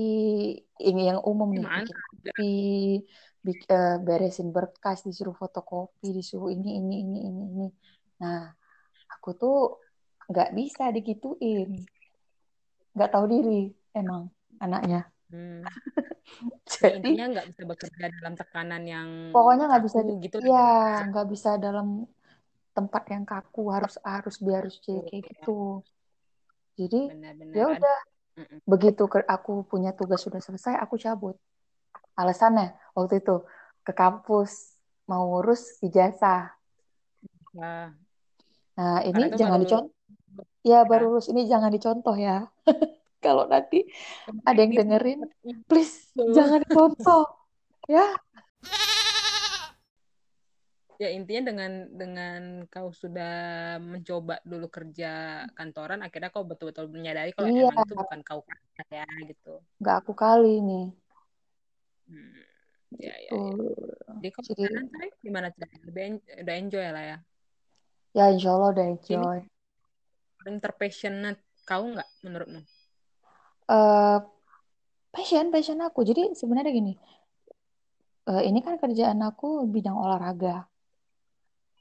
[0.83, 1.79] ini yang umum nih, Gimana?
[1.79, 2.43] bikin kopi,
[3.45, 7.67] bik- eh, beresin berkas, disuruh fotokopi, disuruh ini, ini, ini, ini, ini.
[8.19, 8.51] Nah,
[9.13, 9.55] aku tuh
[10.27, 11.69] nggak bisa digituin,
[12.95, 14.27] nggak tahu diri emang
[14.59, 15.07] anaknya.
[15.31, 15.63] Hmm.
[16.77, 20.67] Ya, Jadi intinya nggak bisa bekerja dalam tekanan yang pokoknya nggak bisa, gitu ya
[21.09, 21.87] nggak bisa dalam
[22.77, 25.57] tempat yang kaku, harus harus biar harus jadi kayak gitu.
[26.77, 27.01] Jadi
[27.57, 27.95] ya udah
[28.67, 31.35] begitu ke- aku punya tugas sudah selesai aku cabut.
[32.19, 33.35] Alasannya waktu itu
[33.85, 34.77] ke kampus
[35.09, 36.53] mau ngurus ijazah.
[37.57, 37.89] Nah,
[38.77, 39.93] nah ini jangan baru dicontoh
[40.61, 41.25] ya baru lulus.
[41.31, 42.45] Ini jangan dicontoh ya
[43.27, 43.83] kalau nanti
[44.41, 45.19] ada yang dengerin
[45.67, 47.27] please jangan dicontoh
[47.91, 48.07] ya.
[50.97, 52.41] Ya intinya dengan dengan
[52.73, 53.35] kau sudah
[53.77, 57.69] mencoba dulu kerja kantoran akhirnya kau betul-betul menyadari kalau Iya.
[57.69, 58.41] emang itu bukan kau
[58.89, 59.61] ya gitu.
[59.77, 60.85] Nggak aku kali nih.
[62.09, 62.33] Hmm.
[62.97, 63.51] ya ya, ya.
[64.17, 64.87] Jadi kau Jadi- sekarang
[65.21, 67.17] gimana caranya udah, en- udah enjoy lah ya?
[68.17, 69.39] Ya insya Allah udah enjoy.
[70.37, 72.63] paling terpassionate kau nggak menurutmu
[73.67, 74.19] Eh,
[75.11, 76.07] passion passion aku.
[76.07, 76.93] Jadi sebenarnya gini
[78.27, 80.67] eh, ini kan kerjaan aku bidang olahraga.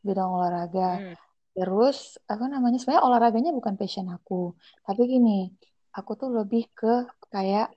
[0.02, 0.90] Bidang olahraga.
[1.02, 1.16] Hmm.
[1.56, 4.52] Terus apa namanya sebenarnya olahraganya bukan passion aku,
[4.84, 5.48] tapi gini,
[5.96, 7.72] aku tuh lebih ke kayak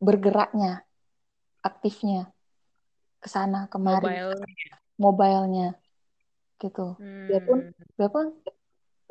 [0.00, 0.80] bergeraknya,
[1.60, 2.32] aktifnya,
[3.20, 4.40] ke sana kemari, mobile
[4.96, 5.76] mobilenya.
[6.56, 6.96] Gitu.
[7.28, 7.92] Biarpun hmm.
[8.00, 8.26] biarpun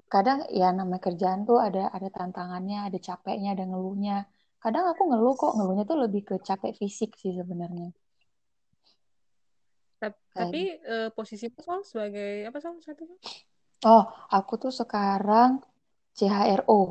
[0.08, 4.26] kadang ya namanya kerjaan tuh ada ada tantangannya, ada capeknya, ada ngeluhnya.
[4.64, 7.92] Kadang aku ngeluh kok, ngeluhnya tuh lebih ke capek fisik sih sebenarnya.
[10.02, 13.04] Ta- tapi eh, posisimu soal sebagai apa soal satu?
[13.86, 15.62] Oh, aku tuh sekarang
[16.18, 16.82] CHRO.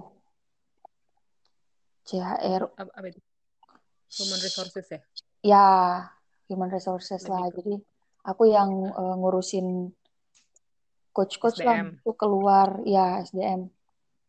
[2.07, 3.21] CHRO apa, itu
[4.23, 5.01] human resources ya
[5.43, 5.67] Ya,
[6.51, 7.43] human resources Lebih lah.
[7.51, 7.75] ke- Jadi
[8.27, 9.91] aku yang eh, ngurusin
[11.17, 13.73] coach-coach lah itu keluar ya SDM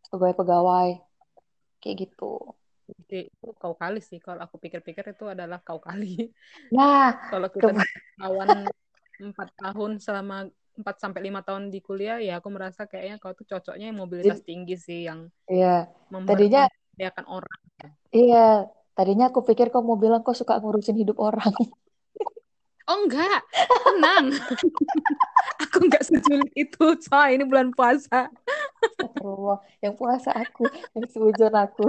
[0.08, 1.04] pegawai-pegawai
[1.84, 2.56] kayak gitu.
[2.88, 6.32] Jadi itu kau kali sih kalau aku pikir-pikir itu adalah kau kali
[6.72, 7.76] Nah, kalau kita
[8.16, 8.72] kawan
[9.20, 10.48] empat tahun selama
[10.78, 14.40] 4 sampai lima tahun di kuliah ya aku merasa kayaknya kau tuh cocoknya yang mobilitas
[14.46, 15.90] tinggi sih yang iya,
[16.24, 17.60] Tadinya- memberdayakan orang
[18.16, 18.72] iya.
[18.98, 21.54] Tadinya aku pikir kok mau bilang kok suka ngurusin hidup orang.
[22.88, 23.40] oh enggak.
[23.86, 24.26] Tenang.
[25.68, 28.32] Aku enggak sesulit itu soal ini bulan puasa.
[28.82, 29.60] Astagfirullah.
[29.84, 31.86] Yang puasa aku, yang seujon aku.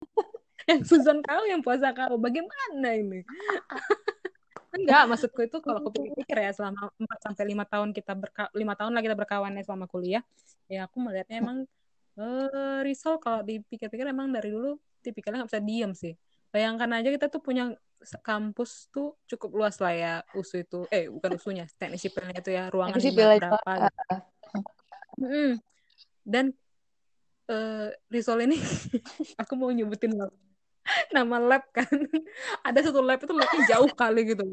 [0.70, 2.16] yang Susan kau yang puasa kau.
[2.16, 3.22] Bagaimana ini?
[4.72, 8.72] Enggak maksudku itu kalau aku pikir-pikir ya selama 4 sampai lima tahun kita berka lima
[8.72, 10.24] tahun lah kita berkawannya selama kuliah
[10.64, 11.68] ya aku melihatnya emang
[12.16, 16.16] eh Rizal kalau dipikir-pikir emang dari dulu tipikalnya nggak bisa diem sih
[16.52, 17.72] bayangkan aja kita tuh punya
[18.20, 20.84] kampus tuh cukup luas lah ya usu itu.
[20.92, 24.00] Eh bukan usunya teknik sipilnya itu ya ruangan sipil berapa gitu.
[25.22, 25.50] Mm-mm.
[26.22, 26.52] dan
[27.48, 28.56] eh Rizal ini
[29.40, 30.30] aku mau nyebutin lab.
[31.14, 31.88] nama lab kan.
[32.66, 34.44] Ada satu lab itu labnya jauh kali gitu.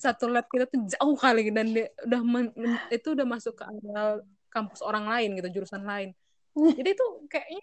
[0.00, 3.64] Satu lab kita tuh jauh kali dan dia udah men- men- itu udah masuk ke
[3.68, 6.16] areal kampus orang lain gitu jurusan lain.
[6.78, 7.62] Jadi itu kayaknya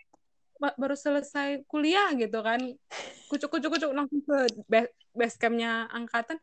[0.57, 2.59] baru selesai kuliah gitu kan.
[3.29, 6.37] Kucuk kucuk kucuk langsung ke ba- base campnya angkatan.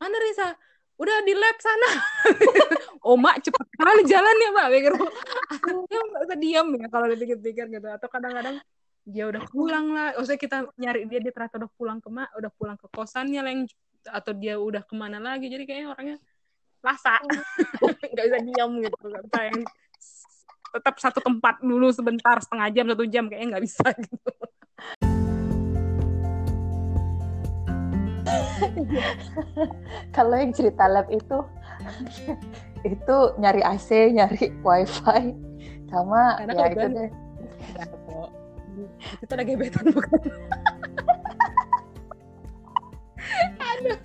[0.00, 0.56] Mana Risa?
[1.00, 1.90] Udah di lab sana.
[3.00, 4.92] Oh mak cepet kali jalan ya mbak pikir
[5.88, 7.88] ya nggak usah diam ya kalau dipikir-pikir gitu.
[7.88, 8.60] Atau kadang-kadang
[9.08, 10.12] dia udah pulang lah.
[10.20, 13.56] Maksudnya kita nyari dia dia ternyata udah pulang ke mak udah pulang ke kosannya lah
[13.56, 13.64] yang
[14.04, 15.48] atau dia udah ke mana lagi.
[15.48, 16.16] Jadi kayaknya orangnya
[16.80, 17.20] lasa
[18.12, 19.60] nggak bisa diam gitu nggak bisa yang
[20.70, 24.30] tetap satu tempat dulu sebentar setengah jam satu jam kayaknya nggak bisa gitu
[30.16, 31.38] Kalau yang cerita lab itu
[32.92, 35.36] itu nyari AC, nyari wifi,
[35.88, 37.10] sama Karena ya itu deh.
[39.20, 40.20] Itu ada gebetan bukan
[43.60, 44.00] Aduh.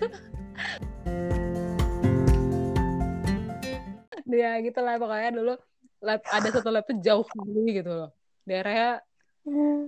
[4.36, 5.54] ya gitu lah pokoknya dulu
[6.02, 8.10] lab, ada satu lab tuh jauh sekali gitu loh
[8.44, 9.00] daerahnya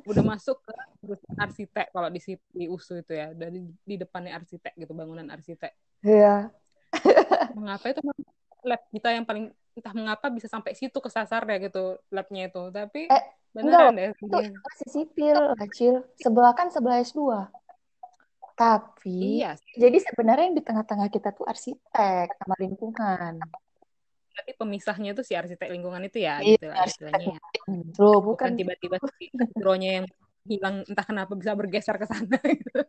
[0.07, 2.23] udah masuk ke jurusan arsitek kalau di
[2.55, 5.75] di USU itu ya dari di depannya arsitek gitu bangunan arsitek
[6.07, 6.55] Iya.
[7.59, 8.01] mengapa itu
[8.63, 13.11] lab kita yang paling entah mengapa bisa sampai situ kesasar ya gitu labnya itu tapi
[13.11, 13.23] Eh,
[13.55, 15.95] beneran deh Itu masih sipil, kecil.
[16.19, 17.51] Sebelah kan sebelah S2.
[18.59, 23.39] Tapi iya jadi sebenarnya yang di tengah-tengah kita tuh arsitek sama lingkungan.
[24.39, 27.41] Tapi pemisahnya itu si arsitek lingkungan itu ya Iya, gitu lah istilahnya ya.
[27.99, 30.07] Loh, bukan bukan tiba-tiba si hidronya yang
[30.49, 32.81] hilang entah kenapa bisa bergeser ke sana gitu.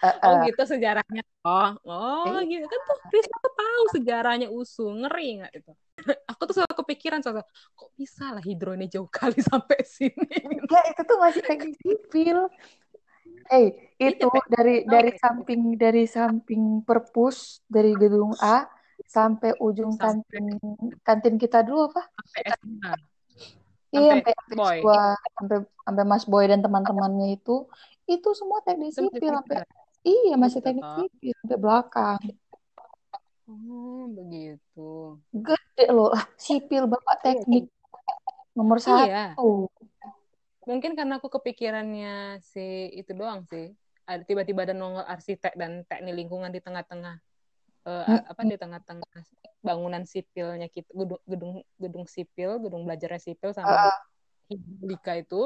[0.00, 1.22] Eh, Oh eh, gitu sejarahnya.
[1.44, 5.72] Oh, oh gitu kan tuh Risma tuh tahu sejarahnya USU, ngeri nggak itu?
[6.32, 7.44] Aku tuh selalu kepikiran soal
[7.76, 10.40] kok bisa lah hidro ini jauh kali sampai sini.
[10.72, 12.48] Ya, itu tuh masih teknik sipil.
[13.52, 18.64] Eh, itu Iya, dari tahu dari samping dari samping perpus dari gedung A
[19.06, 20.44] sampai ujung Sampai- kantin
[21.00, 22.02] kantin kita dulu apa?
[23.90, 24.76] Iya, Sampai sampai Boy.
[24.78, 24.86] S2,
[25.34, 27.66] sampai sampai Mas Boy dan teman-temannya itu
[28.06, 29.62] itu semua teknik sipil sampai
[30.02, 32.20] iya masih Gitu, teknik sipil sampai belakang.
[33.50, 35.18] Oh, begitu.
[35.34, 37.66] Gede loh, sipil Bapak teknik
[38.54, 39.34] nomor Iya.
[39.34, 39.66] satu.
[40.66, 43.74] Mungkin karena aku kepikirannya si itu doang sih.
[44.06, 47.18] Tiba-tiba ada nongol arsitek dan teknik lingkungan di tengah-tengah
[47.80, 48.20] eh, Hmm.
[48.28, 49.12] apa di tengah-tengah
[49.60, 53.96] bangunan sipilnya kita gedung gedung gedung sipil, gedung belajarnya sipil sama Heeh.
[54.52, 55.42] hidrolika itu.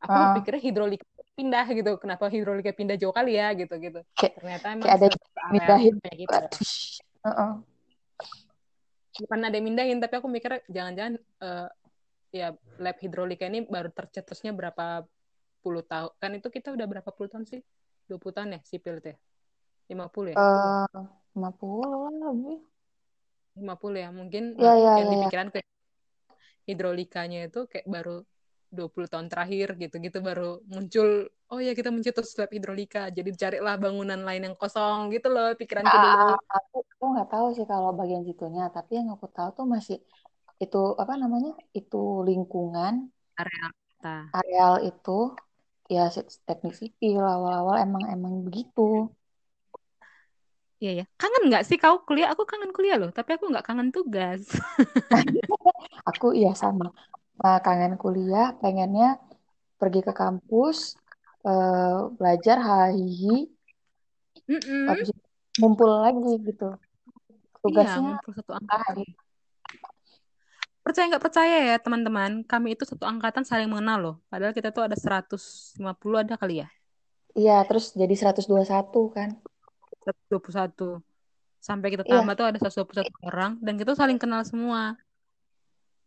[0.00, 0.32] Aku Heeh.
[0.40, 1.06] pikirnya hidrolika
[1.36, 1.92] pindah gitu.
[2.00, 4.00] Kenapa hidrolika pindah jauh kali ya gitu gitu.
[4.16, 5.08] Kayak- Ternyata emang kayak ada
[5.52, 5.94] mindahin.
[6.02, 6.34] kayak gitu.
[6.34, 6.50] Aduh.
[7.26, 7.52] Heeh.
[9.20, 11.68] bukan ada yang mindahin tapi aku mikir jangan-jangan eh,
[12.32, 12.48] ya
[12.80, 15.04] lab hidrolika ini baru tercetusnya berapa
[15.60, 17.60] puluh tahun kan itu kita udah berapa puluh tahun sih
[18.08, 19.12] 20 tahun ya sipil ya
[19.92, 22.58] 50 ya Eh, 50 lah lebih.
[23.58, 25.30] 50 ya mungkin Ya, ya, yang ya, ya.
[25.32, 25.66] dipikiran kayak
[26.68, 28.10] hidrolikanya itu kayak baru
[28.76, 31.08] 20 tahun terakhir gitu-gitu baru muncul
[31.50, 35.96] oh ya kita mencetus lab hidrolika jadi carilah bangunan lain yang kosong gitu loh pikiranku
[36.04, 39.66] dulu Ah, aku aku nggak tahu sih kalau bagian situnya, tapi yang aku tahu tuh
[39.74, 39.96] masih
[40.64, 41.50] itu apa namanya?
[41.78, 41.96] Itu
[42.28, 42.94] lingkungan
[43.40, 45.10] area kita areal itu
[45.94, 46.00] ya
[46.48, 48.80] teknik sipil awal-awal emang emang begitu.
[50.80, 51.04] Iya ya.
[51.20, 52.32] Kangen nggak sih kau kuliah?
[52.32, 54.42] Aku kangen kuliah loh, tapi aku nggak kangen tugas.
[56.10, 56.88] Aku iya sama.
[57.40, 59.20] Nah, kangen kuliah, pengennya
[59.80, 60.96] pergi ke kampus,
[61.44, 63.48] eh, belajar hahihi,
[64.88, 65.08] habis
[65.60, 66.68] ngumpul lagi gitu.
[66.72, 68.80] Iya, Tugasnya ngumpul satu angkatan.
[68.88, 69.04] hari.
[70.80, 74.14] Percaya nggak percaya ya teman-teman, kami itu satu angkatan saling mengenal loh.
[74.32, 76.68] Padahal kita tuh ada 150 ada kali ya.
[77.36, 79.30] Iya, terus jadi 121 kan.
[80.30, 81.00] 121.
[81.60, 82.20] Sampai kita Iya.
[82.20, 84.96] tambah tuh ada 121 orang dan kita saling kenal semua.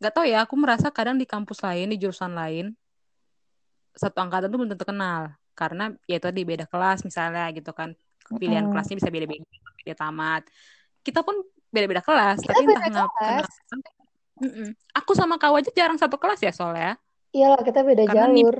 [0.01, 2.73] Nggak tahu ya, aku merasa kadang di kampus lain, di jurusan lain,
[3.93, 5.31] satu angkatan tuh belum tentu kenal.
[5.53, 7.93] Karena ya tadi beda kelas misalnya gitu kan.
[8.33, 8.73] Pilihan Mm-mm.
[8.73, 9.45] kelasnya bisa beda-beda,
[9.85, 10.47] dia tamat.
[11.05, 11.37] Kita pun
[11.69, 13.13] beda-beda kelas, Kita tapi entah beda kenapa.
[13.21, 13.51] kelas.
[13.69, 14.01] kenapa-
[14.33, 14.69] Mm-mm.
[14.97, 16.97] Aku sama kau aja jarang satu kelas ya soalnya.
[17.29, 18.57] Iyalah, kita beda Karena NIM jalur.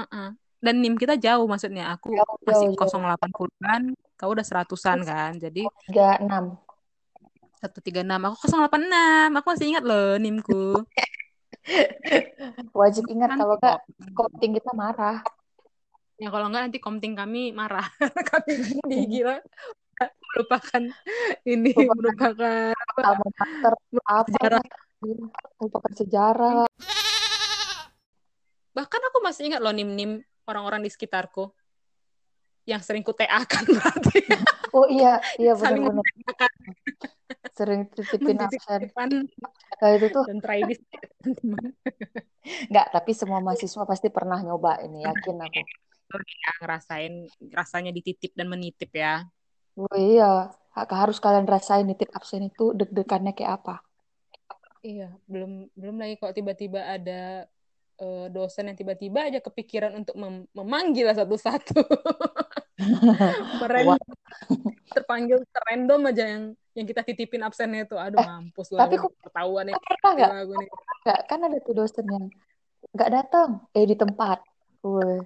[0.00, 0.28] Heeh.
[0.56, 1.92] Dan NIM kita jauh maksudnya.
[1.92, 3.04] Aku Jauh, masih jauh, jauh.
[3.04, 3.82] 080-an,
[4.16, 5.36] kau udah seratusan kan.
[5.36, 6.66] Jadi 36.
[7.60, 9.38] 136, aku 086.
[9.40, 10.84] Aku masih ingat loh NIMku.
[12.78, 14.12] Wajib ingat Kan kalau nggak kok.
[14.12, 15.20] komting kita marah.
[16.16, 17.84] Ya kalau enggak nanti komting kami marah.
[18.32, 18.52] kami
[18.90, 19.40] digila
[20.36, 20.82] merupakan
[21.48, 23.72] ini Merupakan merupakan alma mater
[24.04, 24.62] apa sejarah.
[25.56, 26.64] Merupakan sejarah.
[28.76, 31.48] Bahkan aku masih ingat loh NIM-NIM orang-orang di sekitarku
[32.70, 34.18] yang sering ku TA kan berarti
[34.76, 35.06] Oh iya,
[35.40, 36.04] iya benar-benar
[37.56, 38.82] sering titipin absen.
[38.88, 39.10] mentitip-titipan
[39.80, 40.80] Nah, itu tuh dan try this
[41.22, 41.72] teman-teman.
[42.70, 45.60] nggak, tapi semua mahasiswa pasti pernah nyoba ini, yakin aku.
[46.42, 47.12] ya, ngerasain
[47.58, 49.26] rasanya dititip dan menitip ya.
[49.82, 50.24] Oh iya,
[50.76, 53.74] Ha- harus kalian rasain nitip absen itu deg-degannya kayak apa.
[54.86, 55.50] Iya, belum
[55.80, 57.12] belum lagi kok tiba-tiba ada
[57.96, 61.80] eh, dosen yang tiba-tiba aja kepikiran untuk mem- memanggil satu-satu.
[63.64, 63.96] Meren-
[64.92, 69.16] terpanggil random aja yang yang kita titipin absennya itu aduh Eh, mampus lah tapi kok
[69.18, 71.24] ketahuan ya pernah nggak?
[71.24, 72.24] kan ada tuh dosen yang
[72.92, 74.44] nggak datang, eh di tempat.
[74.80, 75.24] Woi.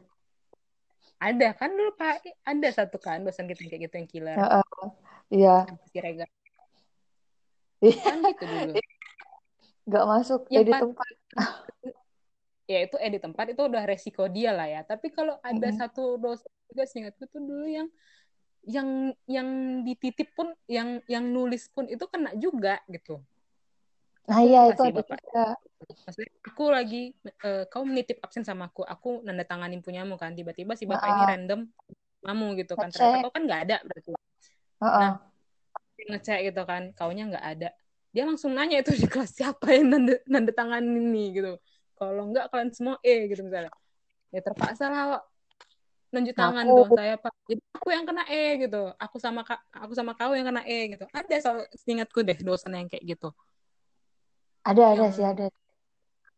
[1.18, 4.64] ada kan dulu pak ada satu kan dosen kita kayak gitu yang killer Heeh.
[5.28, 5.56] Iya.
[5.68, 6.26] yang si Rega
[7.82, 7.98] Iya.
[8.00, 8.72] kan gitu dulu
[9.90, 11.12] Nggak masuk, eh yang di pa- tempat.
[12.72, 14.80] ya itu eh di tempat itu udah resiko dia lah ya.
[14.90, 15.78] Tapi kalau ada Mm-mm.
[15.80, 17.88] satu dosen juga seingatku tuh dulu yang
[18.76, 18.88] yang
[19.26, 19.48] yang
[19.86, 23.18] dititip pun yang yang nulis pun itu kena juga gitu.
[24.28, 25.16] Nah iya itu ada juga.
[26.06, 26.96] maksudnya aku lagi
[27.46, 30.30] eh, kau menitip absen sama aku aku nanda tanganin punyamu kan.
[30.38, 31.30] Tiba-tiba si bapak ini Heeh.
[31.30, 31.60] random
[32.26, 32.88] kamu gitu kan.
[32.92, 34.10] Ternyata kau kan nggak ada berarti.
[34.80, 34.90] Heeh.
[35.00, 35.10] nah
[35.96, 36.82] dia ngecek gitu kan.
[36.98, 37.68] Kaunya nggak ada.
[38.14, 41.26] Dia langsung nanya itu di kelas siapa yang nanda, nanda tanganin nih?
[41.38, 41.50] gitu
[42.00, 43.68] kalau nggak kalian semua E gitu misalnya
[44.32, 45.20] ya terpaksa lah
[46.10, 46.78] nunjuk tangan Ngaku.
[46.90, 50.48] tuh saya pak jadi aku yang kena E gitu aku sama aku sama kau yang
[50.48, 53.30] kena E gitu ada soal ingatku deh dosen yang kayak gitu
[54.64, 55.46] Ada ada sih ada.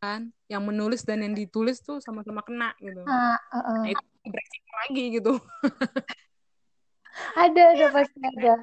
[0.02, 3.78] kan yang menulis dan yang ditulis tuh sama-sama kena gitu Nah, heeh.
[3.80, 4.02] nah itu
[4.82, 5.32] lagi gitu
[7.38, 8.54] Ada ada pasti ada.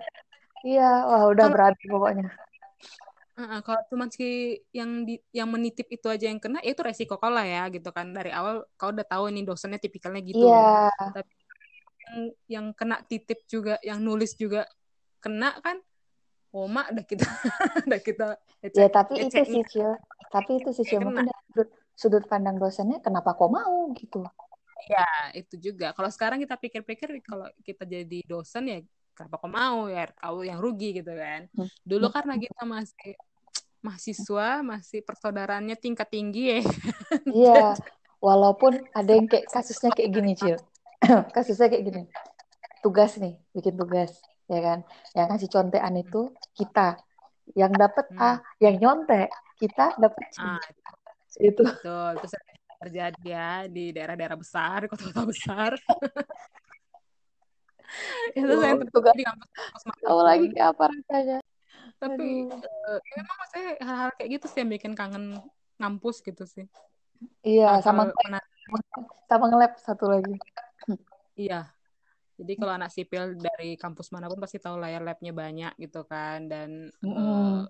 [0.68, 2.28] Iya, wah udah berapi pokoknya.
[3.40, 7.16] Uh, kalau cuma si yang di yang menitip itu aja yang kena ya itu resiko
[7.16, 10.92] kau lah ya gitu kan dari awal kau udah tahu nih dosennya tipikalnya gitu Iya,
[11.16, 11.34] tapi
[12.04, 12.16] yang
[12.52, 14.68] yang kena titip juga yang nulis juga
[15.24, 15.80] kena kan
[16.52, 17.26] oh mak udah kita
[17.88, 18.28] udah kita
[18.60, 19.92] ya ecek tapi itu sih Cil.
[20.30, 21.02] Tapi itu sih Cil.
[21.02, 24.22] Mungkin sudut, sudut pandang dosennya, kenapa kok mau gitu?
[24.90, 28.80] ya itu juga kalau sekarang kita pikir-pikir kalau kita jadi dosen ya
[29.12, 31.68] kenapa kok mau ya kau yang rugi gitu kan Hmm.
[31.84, 33.14] dulu karena kita masih
[33.80, 36.60] mahasiswa masih persaudaraannya tingkat tinggi ya
[37.48, 37.64] Iya,
[38.20, 40.60] walaupun ada yang kayak kasusnya kayak gini Cil.
[41.36, 42.04] Kasusnya kayak gini.
[42.84, 44.20] Tugas nih, bikin tugas,
[44.52, 44.80] ya kan?
[45.16, 47.00] Yang kasih contekan itu kita.
[47.56, 48.20] Yang dapat hmm.
[48.20, 50.38] A, yang nyontek kita dapat C.
[50.44, 50.60] ah
[51.40, 51.62] Itu.
[51.62, 52.34] betul terus
[52.80, 55.72] terjadi ya di daerah-daerah besar di kota-kota besar
[58.38, 61.40] itu saya Wow, tugas terjadi di kampus-kampus tahu lagi kayak apa rasanya.
[62.00, 62.64] Tapi Aduh.
[62.64, 65.24] eh, ya memang maksudnya hal-hal kayak gitu sih yang bikin kangen
[65.80, 66.66] ngampus gitu sih
[67.44, 68.48] Iya, sama menarik
[69.28, 70.34] sama nge-lab satu lagi.
[71.36, 71.68] iya
[72.40, 76.48] jadi kalau anak sipil dari kampus mana pun pasti tahu layar labnya banyak gitu kan
[76.48, 77.68] dan eh, Mm-mm.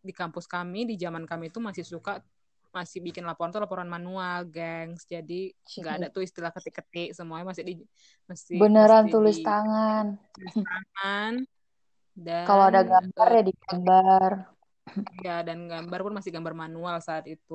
[0.00, 2.24] di kampus kami di zaman kami itu masih suka
[2.68, 5.08] masih bikin laporan tuh laporan manual, gengs.
[5.08, 7.74] Jadi nggak ada tuh istilah ketik-ketik, semuanya masih di
[8.28, 10.04] masih Beneran mesti tulis di tangan.
[10.36, 11.32] tulis tangan
[12.26, 14.32] dan Kalau ada gambar ya digambar.
[15.26, 17.54] ya dan gambar pun masih gambar manual saat itu.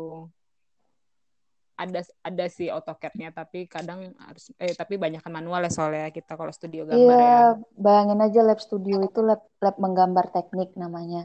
[1.73, 6.38] Ada ada sih AutoCAD-nya tapi kadang harus eh tapi banyak kan manual ya soalnya kita
[6.39, 7.38] kalau studio gambar Iya, ya.
[7.84, 11.19] bayangin aja lab studio itu lab lab menggambar teknik namanya.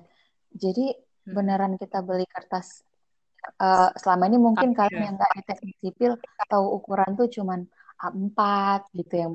[0.63, 0.81] Jadi
[1.29, 1.35] Hmm.
[1.37, 2.69] beneran kita beli kertas.
[3.65, 6.13] eh, selama ini mungkin Tapi kalian ya, yang nggak di teknik sipil
[6.53, 7.61] tahu ukuran tuh cuman
[8.05, 8.41] A4
[8.99, 9.31] gitu yang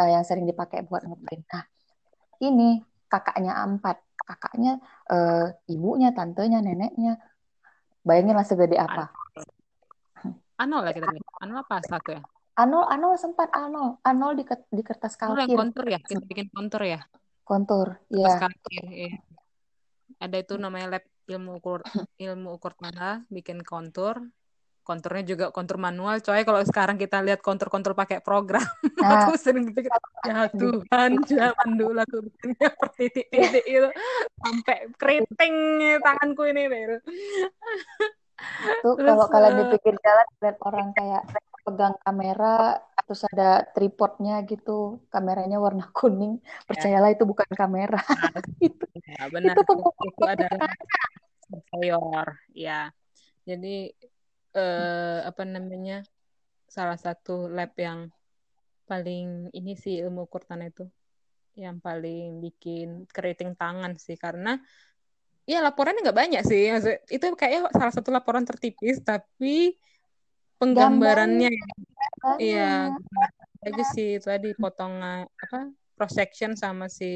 [0.00, 1.44] eh, yang sering dipakai buat ngeprint.
[1.54, 1.64] Nah,
[2.48, 2.70] ini
[3.14, 3.86] kakaknya A4,
[4.18, 7.22] kakaknya eh, ibunya, tantenya, neneknya.
[8.02, 9.14] Bayangin lah segede apa.
[10.58, 11.06] Anol lah kita.
[11.38, 12.22] Anol apa satu ya?
[12.58, 16.46] Anol, Anol sempat Anol, Anol di, di kertas Anol yang kalkir, kontur ya, kita bikin
[16.50, 17.00] kontur ya.
[17.44, 18.40] kontur, Kertas ya.
[18.46, 19.12] kalkir, iya.
[20.22, 21.82] Ada itu namanya lab ilmu ukur
[22.26, 24.22] ilmu ukur tanah, bikin kontur.
[24.84, 26.44] Konturnya juga kontur manual, coy.
[26.44, 28.60] Kalau sekarang kita lihat kontur-kontur pakai program,
[29.00, 29.88] Nah, aku sering pikir,
[30.28, 33.88] ya Tuhan, zaman dulu aku bikinnya per titik-titik itu
[34.44, 35.54] sampai keriting
[36.04, 36.68] tanganku ini.
[36.68, 36.96] Gitu.
[38.84, 41.22] Tuh Terus kalau kalian di eh, pinggir jalan lihat orang kayak
[41.64, 48.00] pegang kamera terus ada tripodnya gitu kameranya warna kuning ya, percayalah itu bukan kamera
[48.60, 50.68] itu ya benar itu itu, itu adalah
[52.52, 52.92] ya.
[53.44, 53.92] Jadi
[54.54, 56.06] eh, apa namanya
[56.70, 58.10] salah satu lab yang
[58.88, 60.84] paling ini sih ilmu ukur tanah itu
[61.54, 64.18] yang paling bikin keriting tangan sih.
[64.18, 64.58] Karena
[65.44, 66.70] ya laporannya nggak banyak sih.
[66.70, 69.78] Maksud- itu kayaknya salah satu laporan tertipis tapi
[70.58, 72.70] penggambarannya gambarnya iya
[73.66, 74.18] aja sih.
[74.18, 77.12] Itu tadi potongan apa cross section sama si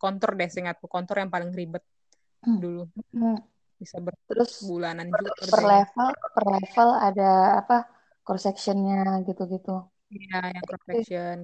[0.00, 1.84] kontur deh seingatku kontur yang paling ribet
[2.40, 2.88] dulu
[3.80, 3.82] Hmm.
[3.82, 3.96] bisa
[4.28, 7.28] terus berbulanan per, juga per level per level ada
[7.60, 7.76] apa
[8.24, 9.72] cross sectionnya gitu-gitu
[10.14, 11.38] iya yang cross section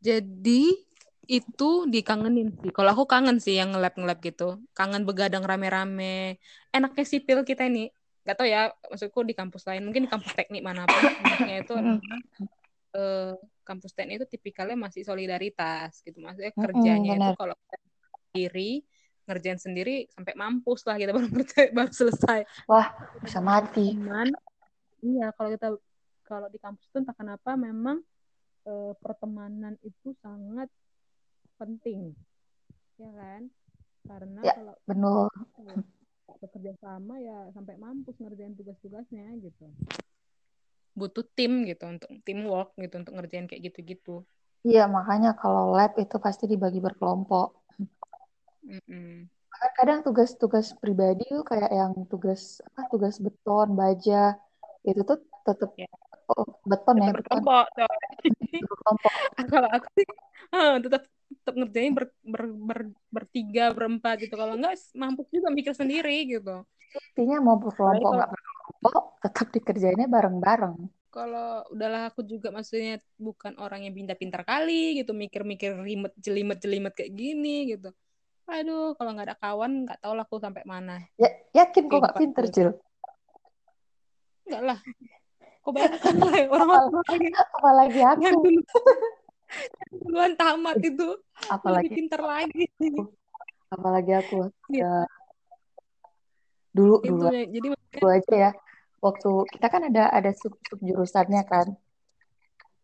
[0.00, 0.60] jadi
[1.30, 2.70] itu dikangenin sih.
[2.74, 4.58] Kalau aku kangen sih yang ngelab-ngelab gitu.
[4.74, 6.40] Kangen begadang rame-rame.
[6.74, 7.92] Enaknya sipil kita ini.
[8.26, 9.86] Gak tau ya, maksudku di kampus lain.
[9.86, 11.04] Mungkin di kampus teknik mana pun.
[11.22, 12.00] Enaknya itu Mm-mm.
[12.96, 17.34] eh, kampus teknik itu tipikalnya masih solidaritas gitu maksudnya Mm-mm, kerjanya itu benar.
[17.38, 17.54] kalau
[18.30, 18.82] sendiri
[19.30, 22.90] ngerjain sendiri sampai mampus lah kita baru ngerjain- baru selesai Wah,
[23.22, 23.94] bisa mati.
[23.94, 24.34] cuman
[25.00, 25.68] iya kalau kita
[26.26, 28.02] kalau di kampus itu entah kenapa memang
[28.66, 30.66] eh, pertemanan itu sangat
[31.56, 32.12] penting
[32.98, 33.46] ya kan
[34.04, 34.52] karena Ya.
[34.56, 35.30] kalau Benar.
[35.60, 35.76] ya,
[36.40, 39.66] bekerja sama ya sampai mampus ngerjain tugas-tugasnya gitu
[40.90, 44.26] butuh tim gitu untuk teamwork gitu untuk ngerjain kayak gitu-gitu
[44.60, 47.59] Iya, makanya kalau lab itu pasti dibagi berkelompok.
[48.66, 49.28] Mm-mm.
[49.76, 54.36] Kadang tugas-tugas pribadi tuh kayak yang tugas apa tugas beton, baja
[54.88, 55.88] itu tuh tetap Ya.
[56.32, 57.66] oh, beton ya, tetap beton berkelompok
[58.70, 59.12] berkelompok.
[59.52, 60.06] kalau aku sih
[60.54, 65.74] eh, tetap tetap ngerjain ber, ber, ber- bertiga berempat gitu kalau enggak mampus juga mikir
[65.76, 66.66] sendiri gitu
[67.14, 70.74] Intinya mau berkelompok nggak berkelompok, tetap dikerjainnya bareng-bareng.
[71.14, 76.92] kalau udahlah aku juga maksudnya bukan orang yang pintar-pintar kali gitu mikir-mikir rimet jelimet jelimet
[76.98, 77.88] kayak gini gitu
[78.50, 82.16] aduh kalau nggak ada kawan nggak tahu lah aku sampai mana Ya, yakin kok nggak
[82.18, 82.70] pinter, aku Cil?
[84.50, 84.78] enggak lah
[85.60, 88.60] kau bayangkan lah orang-orang lagi Apalagi aku, yang dulu
[89.90, 92.64] duluan tamat itu lebih apalagi pintar lagi
[93.70, 94.50] apalagi aku.
[94.70, 94.82] Iya.
[94.82, 94.94] Ya,
[96.74, 97.46] dulu itu dulu ya.
[97.46, 98.50] jadi dulu aja ya.
[99.00, 101.66] Waktu kita kan ada ada sub sub jurusannya kan.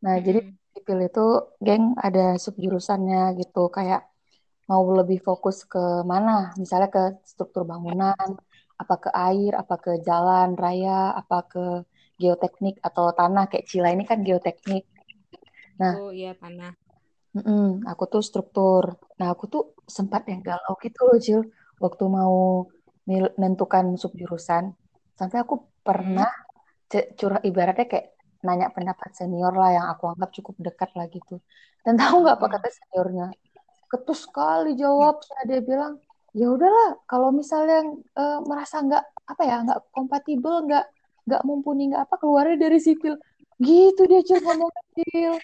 [0.00, 0.72] Nah, jadi mm-mm.
[0.72, 1.26] sipil itu
[1.60, 4.06] geng ada sub jurusannya gitu kayak
[4.70, 5.78] mau lebih fokus ke
[6.12, 6.30] mana?
[6.62, 7.00] Misalnya ke
[7.30, 8.28] struktur bangunan,
[8.82, 10.90] apa ke air, apa ke jalan raya,
[11.20, 11.58] apa ke
[12.20, 14.82] geoteknik atau tanah kayak Cila ini kan geoteknik.
[15.80, 16.72] Nah, oh iya tanah
[17.36, 17.60] mm-mm,
[17.90, 18.84] aku tuh struktur.
[19.18, 19.62] Nah, aku tuh
[19.96, 21.40] sempat yang galau gitu loh, Cil,
[21.84, 22.34] waktu mau
[23.08, 24.64] menentukan sub jurusan.
[25.18, 25.54] Sampai aku
[25.98, 26.26] Hmm.
[26.26, 26.28] pernah
[27.18, 28.06] curah ibaratnya kayak
[28.46, 31.32] nanya pendapat senior lah yang aku anggap cukup dekat lah gitu.
[31.84, 32.56] Dan tahu nggak apa Mm-mm.
[32.56, 33.24] kata seniornya?
[33.90, 35.38] Ketus sekali jawabnya.
[35.48, 35.92] Dia bilang,
[36.34, 40.84] ya udahlah, kalau misalnya eh, merasa nggak apa ya, nggak kompatibel, nggak
[41.26, 43.14] nggak mumpuni, nggak apa keluarnya dari sipil.
[43.56, 45.34] Gitu dia Cil ngomong Cil.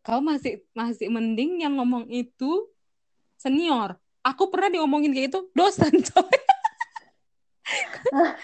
[0.00, 2.66] kau masih masih mending yang ngomong itu
[3.36, 6.40] senior aku pernah diomongin kayak itu dosen coy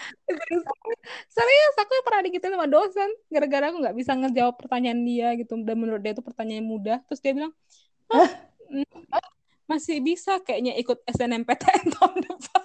[1.35, 5.75] serius aku pernah digituin sama dosen gara-gara aku nggak bisa ngejawab pertanyaan dia gitu dan
[5.75, 7.53] menurut dia itu pertanyaan mudah terus dia bilang
[8.07, 8.29] "Hah,
[9.67, 12.63] masih bisa kayaknya ikut SNMPTN tahun depan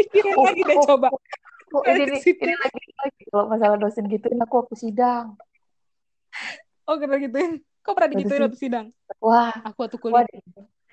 [0.00, 3.22] pikirin Oh, lagi deh oh, coba oh, ini, dari nih, situ ini lagi, lagi.
[3.28, 5.36] Kalau masalah dosen gitu, aku aku sidang.
[6.88, 8.86] oh pernah gituin kok pernah digituin waktu sidang
[9.20, 10.38] Wah, aku waktu wah kuliah di,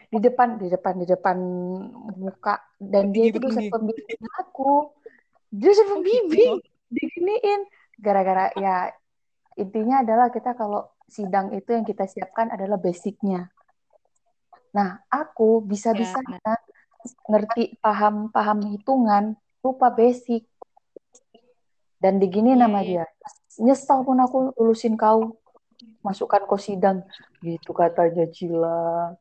[0.09, 1.37] di depan, di depan, di depan
[2.17, 2.55] muka.
[2.77, 4.91] Dan dia itu dosen pembimbing aku.
[5.49, 6.53] Dia dosen oh gitu pembimbing.
[6.89, 7.61] Diginiin.
[7.97, 8.91] Gara-gara ya
[9.57, 13.49] intinya adalah kita kalau sidang itu yang kita siapkan adalah basicnya.
[14.75, 16.59] Nah, aku ya bisa-bisanya nah
[17.29, 20.43] ngerti paham-paham hitungan, lupa basic.
[21.99, 23.05] Dan digini iya nama iya dia.
[23.59, 25.35] Nyesel pun aku lulusin kau.
[26.03, 27.03] Masukkan kau sidang.
[27.43, 29.15] Gitu katanya Cila.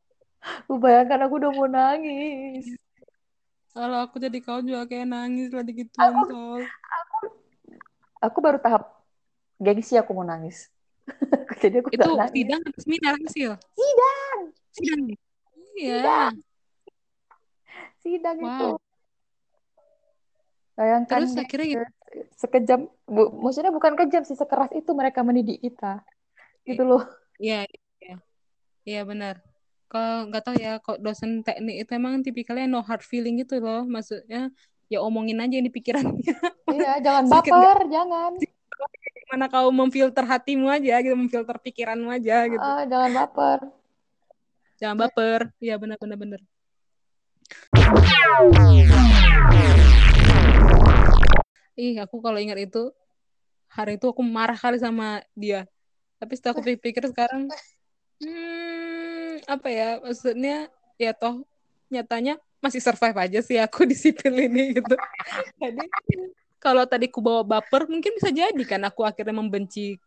[0.70, 2.78] Lu bayangkan aku udah mau nangis.
[3.74, 7.18] Kalau aku jadi kau juga kayak nangis lah digituin Aku, aku,
[8.18, 8.90] aku baru tahap
[9.58, 10.70] gengsi aku mau nangis.
[11.62, 12.34] Jadi aku Itu nangis.
[12.34, 13.50] sidang atau seminar hasil?
[13.74, 14.38] Sidang,
[14.74, 15.02] Sidang.
[15.78, 15.94] Iya.
[15.94, 16.34] sidang,
[18.02, 18.68] sidang itu.
[18.74, 18.76] Wow.
[20.74, 21.78] Bayangkan Terus akhirnya gitu.
[21.82, 26.02] se- sekejam, bu, maksudnya bukan kejam sih, sekeras itu mereka mendidik kita.
[26.62, 27.02] Gitu loh.
[27.38, 27.66] Iya,
[27.98, 28.16] iya.
[28.86, 29.42] Iya benar.
[29.88, 33.82] Kalau nggak tahu ya, kok dosen teknik itu emang tipikalnya no hard feeling gitu loh.
[33.86, 34.50] Maksudnya
[34.86, 36.14] ya omongin aja yang di pikirannya.
[36.68, 38.32] Iya, jangan baper, jangan.
[39.16, 42.60] Gimana kau memfilter hatimu aja gitu, memfilter pikiranmu aja gitu.
[42.60, 43.58] Ah, jangan baper.
[44.78, 45.50] Jangan baper.
[45.58, 46.40] Iya benar-benar benar.
[51.78, 52.90] Ih, aku kalau ingat itu
[53.70, 55.66] hari itu aku marah kali sama dia.
[56.18, 57.46] Tapi setelah aku pikir sekarang,
[58.22, 60.66] hmm, apa ya maksudnya
[60.98, 61.46] ya toh
[61.86, 64.94] nyatanya masih survive aja sih aku di sipil ini gitu.
[65.62, 65.84] Jadi
[66.58, 69.98] kalau tadi ku bawa baper mungkin bisa jadi kan aku akhirnya membenci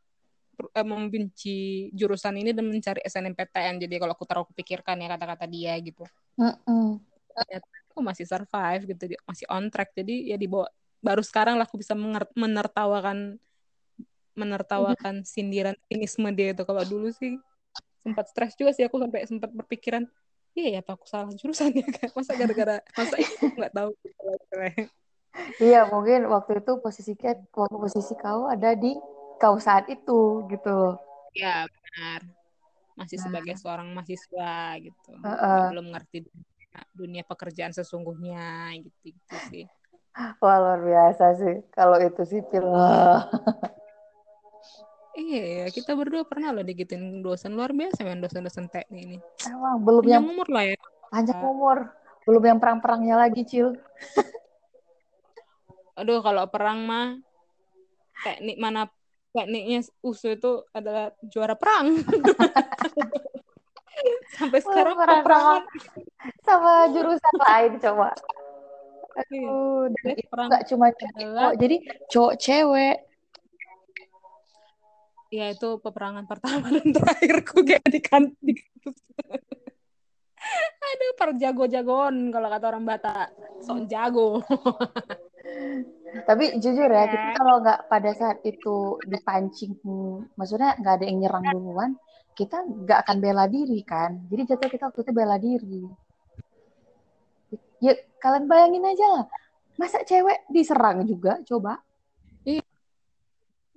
[0.69, 3.81] eh, membenci jurusan ini dan mencari SNMPTN.
[3.81, 6.05] Jadi kalau aku taruh aku pikirkan ya kata-kata dia gitu.
[6.37, 7.01] Mm-mm.
[7.31, 9.95] Ternyata aku masih survive gitu, masih on track.
[9.97, 10.67] Jadi ya dibawa
[11.01, 11.97] baru sekarang lah aku bisa
[12.37, 13.41] menertawakan
[14.31, 16.63] menertawakan sindiran sinisme dia itu.
[16.63, 17.35] Kalau dulu sih
[18.01, 20.09] sempat stres juga sih aku sampai sempat berpikiran
[20.57, 23.91] iya ya apa aku salah jurusan ya kan masa gara-gara masa itu nggak tahu
[25.63, 27.15] Iya, mungkin waktu itu posisi
[27.55, 28.91] waktu posisi kau ada di
[29.41, 30.95] kau saat itu gitu loh.
[31.33, 32.21] ya benar.
[32.93, 33.23] Masih Nah.
[33.25, 35.11] sebagai seorang mahasiswa gitu.
[35.25, 35.63] Heeh.
[35.73, 39.65] Belum ngerti dunia, dunia pekerjaan sesungguhnya gitu, gitu sih.
[40.43, 42.69] Wah luar biasa sih kalau itu sipil.
[45.11, 49.17] Iya, ya, kita berdua pernah loh digituin dosen luar biasa men dosen-dosen teknik ini.
[49.43, 50.79] Emang belum yang umur lah ya.
[51.11, 51.91] panjang umur,
[52.23, 53.75] belum yang perang-perangnya lagi, Cil.
[55.99, 57.19] Aduh, kalau perang mah
[58.23, 58.87] teknik mana
[59.31, 61.95] tekniknya USU itu adalah juara perang.
[64.35, 65.61] Sampai sekarang perang peperangan
[66.41, 68.09] sama jurusan lain coba.
[69.11, 69.27] Iya.
[69.27, 71.75] Aduh, dan itu perang nggak cuma cowok, jadi
[72.07, 72.97] cowok cewek.
[75.31, 78.59] ya itu peperangan pertama dan terakhirku kayak di kan kampus.
[80.91, 83.31] Aduh, perjago-jagoan kalau kata orang Batak.
[83.63, 84.43] Sok jago.
[86.11, 89.79] Tapi jujur ya, kita kalau nggak pada saat itu dipancing,
[90.35, 91.91] maksudnya nggak ada yang nyerang duluan,
[92.35, 94.19] kita nggak akan bela diri kan.
[94.27, 95.83] Jadi jatuh kita waktu itu bela diri.
[97.81, 99.25] Ya kalian bayangin aja lah,
[99.79, 101.79] masa cewek diserang juga, coba.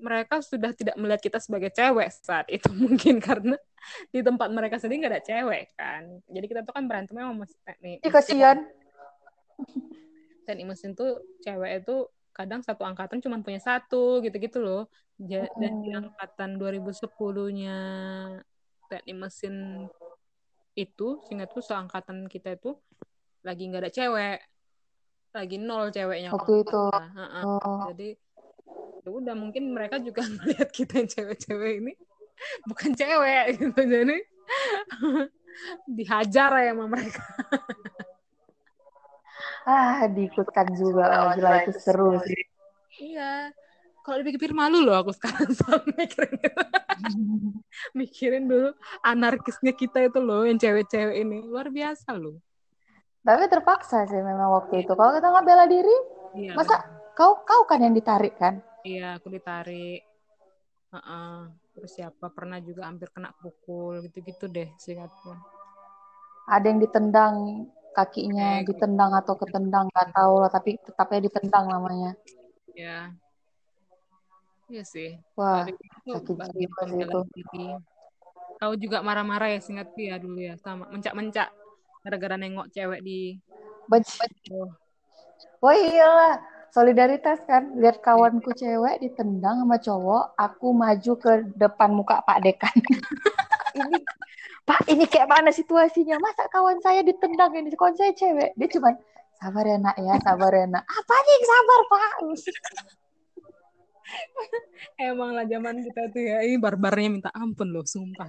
[0.04, 3.56] mereka sudah tidak melihat kita sebagai cewek saat itu mungkin karena
[4.12, 7.60] di tempat mereka sendiri nggak ada cewek kan jadi kita tuh kan berantemnya sama mas-
[7.64, 8.58] teknik Ih kasihan.
[10.44, 11.96] teknik mesin tuh cewek itu
[12.34, 14.90] kadang satu angkatan cuma punya satu gitu-gitu loh.
[15.16, 16.10] Dan di Hmm.
[16.10, 17.78] angkatan 2010-nya
[18.90, 19.86] teknik mesin
[20.74, 22.74] itu seingatku seangkatan kita itu
[23.46, 24.38] lagi nggak ada cewek.
[25.30, 26.82] Lagi nol ceweknya Waktu itu.
[26.90, 27.42] Heeh.
[27.46, 28.08] Oh, jadi
[29.06, 31.92] ya udah mungkin mereka juga melihat kita yang cewek-cewek ini.
[32.66, 33.80] Bukan cewek gitu.
[33.86, 34.18] Jadi
[35.96, 37.22] dihajar ya sama mereka
[39.64, 42.42] ah diikutkan juga, gila itu seru sih.
[43.00, 43.50] iya.
[44.04, 46.36] Kalau dipikir malu loh aku sekarang soal mikirin
[47.98, 51.40] mikirin dulu anarkisnya kita itu loh yang cewek-cewek ini.
[51.48, 52.36] Luar biasa loh.
[53.24, 54.92] Tapi terpaksa sih memang waktu itu.
[54.92, 55.96] Kalau kita nggak bela diri,
[56.36, 56.76] iya masa
[57.16, 58.60] kau kau kan yang ditarik kan?
[58.84, 60.04] iya aku ditarik.
[60.92, 61.36] Heeh.
[61.74, 62.28] terus siapa?
[62.30, 65.32] Pernah juga hampir kena pukul gitu-gitu deh seingatku.
[66.46, 72.10] Ada yang ditendang kakinya ditendang atau ketendang nggak tahu lah tapi tetapnya ditendang namanya.
[72.74, 73.14] Ya
[74.68, 75.16] iya sih.
[75.38, 77.20] Wah sakit jiwa sih itu.
[78.58, 81.48] Kau juga marah-marah ya seingatku ya dulu ya sama mencak-mencak
[82.04, 83.38] gara-gara nengok cewek di
[83.84, 84.16] Benci.
[84.56, 84.72] oh,
[85.60, 86.40] oh iyalah
[86.72, 87.76] solidaritas kan.
[87.78, 92.76] Lihat kawanku cewek ditendang sama cowok aku maju ke depan muka Pak Dekan
[93.74, 93.98] ini
[94.64, 96.16] Pak ini kayak mana situasinya?
[96.16, 97.68] Masa kawan saya ditendang ini?
[97.76, 98.56] Kawan saya cewek.
[98.56, 98.96] Dia cuman
[99.36, 100.84] sabar ya nak ya sabar ya nak.
[100.88, 102.12] Apa nih sabar Pak.
[104.96, 108.28] Emang lah zaman kita tuh ya ini barbarnya minta ampun loh sumpah.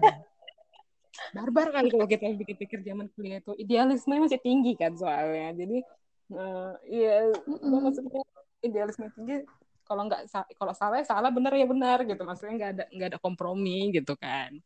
[1.32, 5.56] Barbar kali kalau kita pikir-pikir zaman kuliah itu idealisme masih tinggi kan soalnya.
[5.56, 5.78] Jadi
[6.28, 6.76] gua
[7.48, 7.80] Mm-mm.
[7.80, 8.22] maksudnya
[8.60, 9.48] idealisme tinggi
[9.88, 10.28] kalau nggak
[10.60, 12.28] kalau salah ya salah benar ya benar gitu.
[12.28, 14.60] Maksudnya nggak ada nggak ada kompromi gitu kan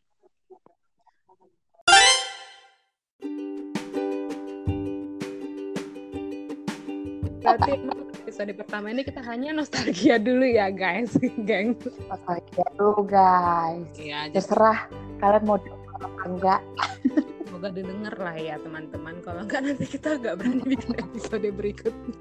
[7.39, 11.17] Berarti emang episode pertama ini kita hanya nostalgia dulu ya guys,
[11.49, 11.73] geng.
[12.07, 14.85] nostalgia dulu guys Iya, jadi terserah
[15.19, 16.61] kalian mau denger apa enggak
[17.59, 19.19] semoga didengar lah ya teman-teman.
[19.19, 22.15] Kalau nggak nanti kita nggak berani bikin episode berikutnya.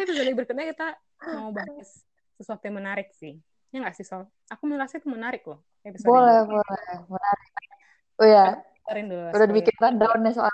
[0.00, 0.86] episode berikutnya kita
[1.36, 2.08] mau bahas
[2.40, 3.36] sesuatu yang menarik sih.
[3.70, 4.26] Ya nggak sih Sol?
[4.50, 5.62] Aku merasa itu menarik loh.
[5.86, 6.50] Episode boleh ini.
[6.50, 7.48] boleh menarik
[8.20, 8.44] oh ya
[8.84, 9.22] Spoilerin dulu.
[9.30, 10.52] udah dibikin rundown nih soal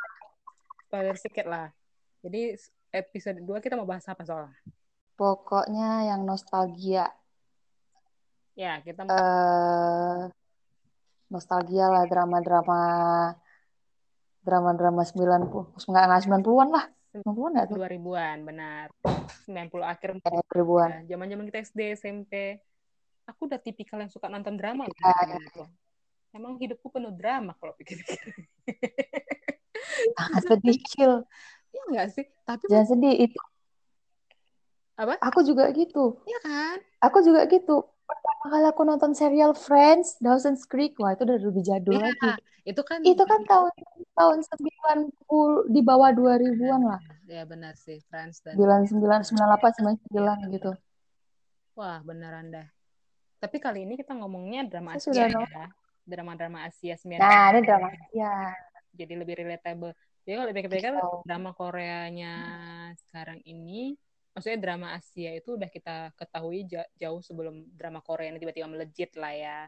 [0.86, 1.66] spoiler sedikit lah.
[2.22, 2.54] Jadi
[2.92, 4.48] episode 2 kita mau bahas apa soal?
[5.16, 7.08] pokoknya yang nostalgia
[8.52, 10.20] Ya, kita mau eh
[11.32, 12.80] nostalgia lah drama-drama
[14.44, 16.84] drama-drama 90 enggak enggak 90-an lah
[17.16, 18.86] 90-an enggak tuh 2000-an, benar.
[19.48, 22.60] 90 akhir Eh, ribuan Ya, zaman-zaman kita SD, SMP.
[23.26, 25.66] Aku udah tipikal yang suka nonton drama loh Ya.
[26.30, 28.20] Emang hidupku penuh drama kalau pikir-pikir.
[30.16, 31.12] jangan sedih Cil
[31.72, 32.24] Iya enggak sih?
[32.44, 33.40] Tapi jangan sedih itu
[34.96, 35.20] Apa?
[35.20, 36.80] aku juga gitu ya kan?
[37.04, 41.60] aku juga gitu pertama kali aku nonton serial Friends Dawson's Creek wah itu udah lebih
[41.60, 42.30] jadul Iya, lagi
[42.64, 43.72] itu kan itu kan tahun
[44.16, 50.72] tahun 90 di bawah 2000-an lah Ya benar sih, Friends dan 99 98 99 gitu
[51.76, 52.72] Wah, benar Anda.
[53.36, 55.66] Tapi kali ini kita ngomongnya drama Saya Asia sudah ya.
[56.06, 57.18] Drama-drama Asia 90.
[57.18, 58.54] nah ini drama ya
[58.96, 59.92] Jadi lebih relatable.
[60.24, 61.22] Jadi kalau pikir-pikir So.
[61.22, 62.34] drama Koreanya
[62.96, 63.94] sekarang ini
[64.32, 69.12] maksudnya drama Asia itu udah kita ketahui ja- jauh sebelum drama Korea ini tiba-tiba melejit
[69.20, 69.60] lah ya.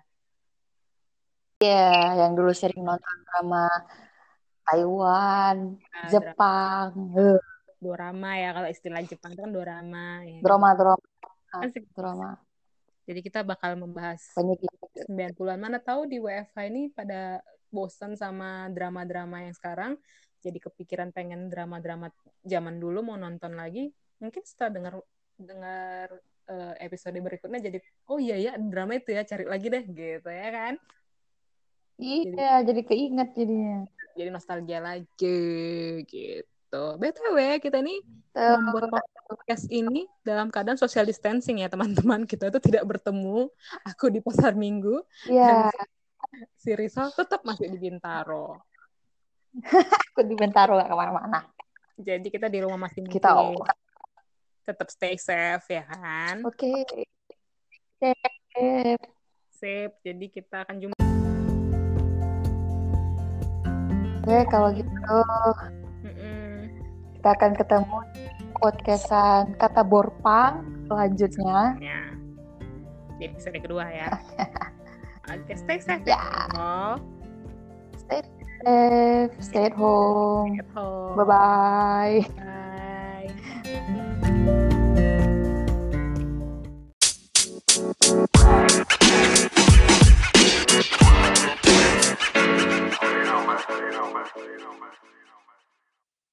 [1.59, 3.67] Iya, yang dulu sering nonton drama
[4.63, 7.41] Taiwan, Nah, Jepang, eh,
[7.79, 10.39] Dorama ya kalau istilah Jepang itu kan dorama ya.
[10.43, 11.05] drama drama
[11.59, 11.87] Asik.
[11.95, 12.37] drama
[13.09, 15.09] Jadi kita bakal membahas banyak gitu.
[15.09, 15.57] 90-an.
[15.57, 17.41] Mana tahu di WFH ini pada
[17.73, 19.97] bosan sama drama-drama yang sekarang,
[20.45, 22.13] jadi kepikiran pengen drama-drama
[22.45, 23.89] zaman dulu mau nonton lagi.
[24.21, 24.95] Mungkin setelah dengar
[25.41, 26.07] dengar
[26.53, 27.79] eh, episode berikutnya jadi
[28.11, 30.75] oh iya ya drama itu ya cari lagi deh gitu ya kan.
[31.99, 33.89] Iya, jadi keinget jadinya.
[34.15, 35.41] Jadi nostalgia lagi
[36.07, 36.58] gitu.
[36.73, 38.05] BTW kita nih
[38.37, 42.29] Tuh, membuat podcast ini dalam keadaan social distancing ya teman-teman.
[42.29, 43.49] Kita itu tidak bertemu.
[43.89, 45.73] Aku di pasar minggu, Iya,
[46.61, 48.61] si Rizal tetap masih di Bintaro.
[50.13, 51.41] aku di Bentaro gak ke mana-mana.
[51.99, 53.17] Jadi kita di rumah masing-masing.
[53.17, 53.65] Kita oh,
[54.63, 56.45] Tetap stay safe ya kan.
[56.45, 56.73] oke.
[57.99, 58.15] Oke.
[59.51, 59.99] Sip.
[60.07, 60.97] Jadi kita akan jumpa.
[64.23, 65.19] Oke, kalau gitu.
[67.19, 67.99] Kita akan ketemu
[68.63, 71.75] podcastan Kata Borpang selanjutnya.
[71.83, 72.15] Ya.
[73.19, 74.07] Di episode kedua ya.
[75.35, 76.07] Oke, stay safe.
[76.07, 76.23] Ya.
[77.99, 78.23] Stay
[78.63, 80.55] safe, stay at home.
[80.55, 81.19] Stay at home.
[81.19, 82.23] Bye-bye.
[82.39, 83.35] Bye.
[83.35, 83.79] Bye.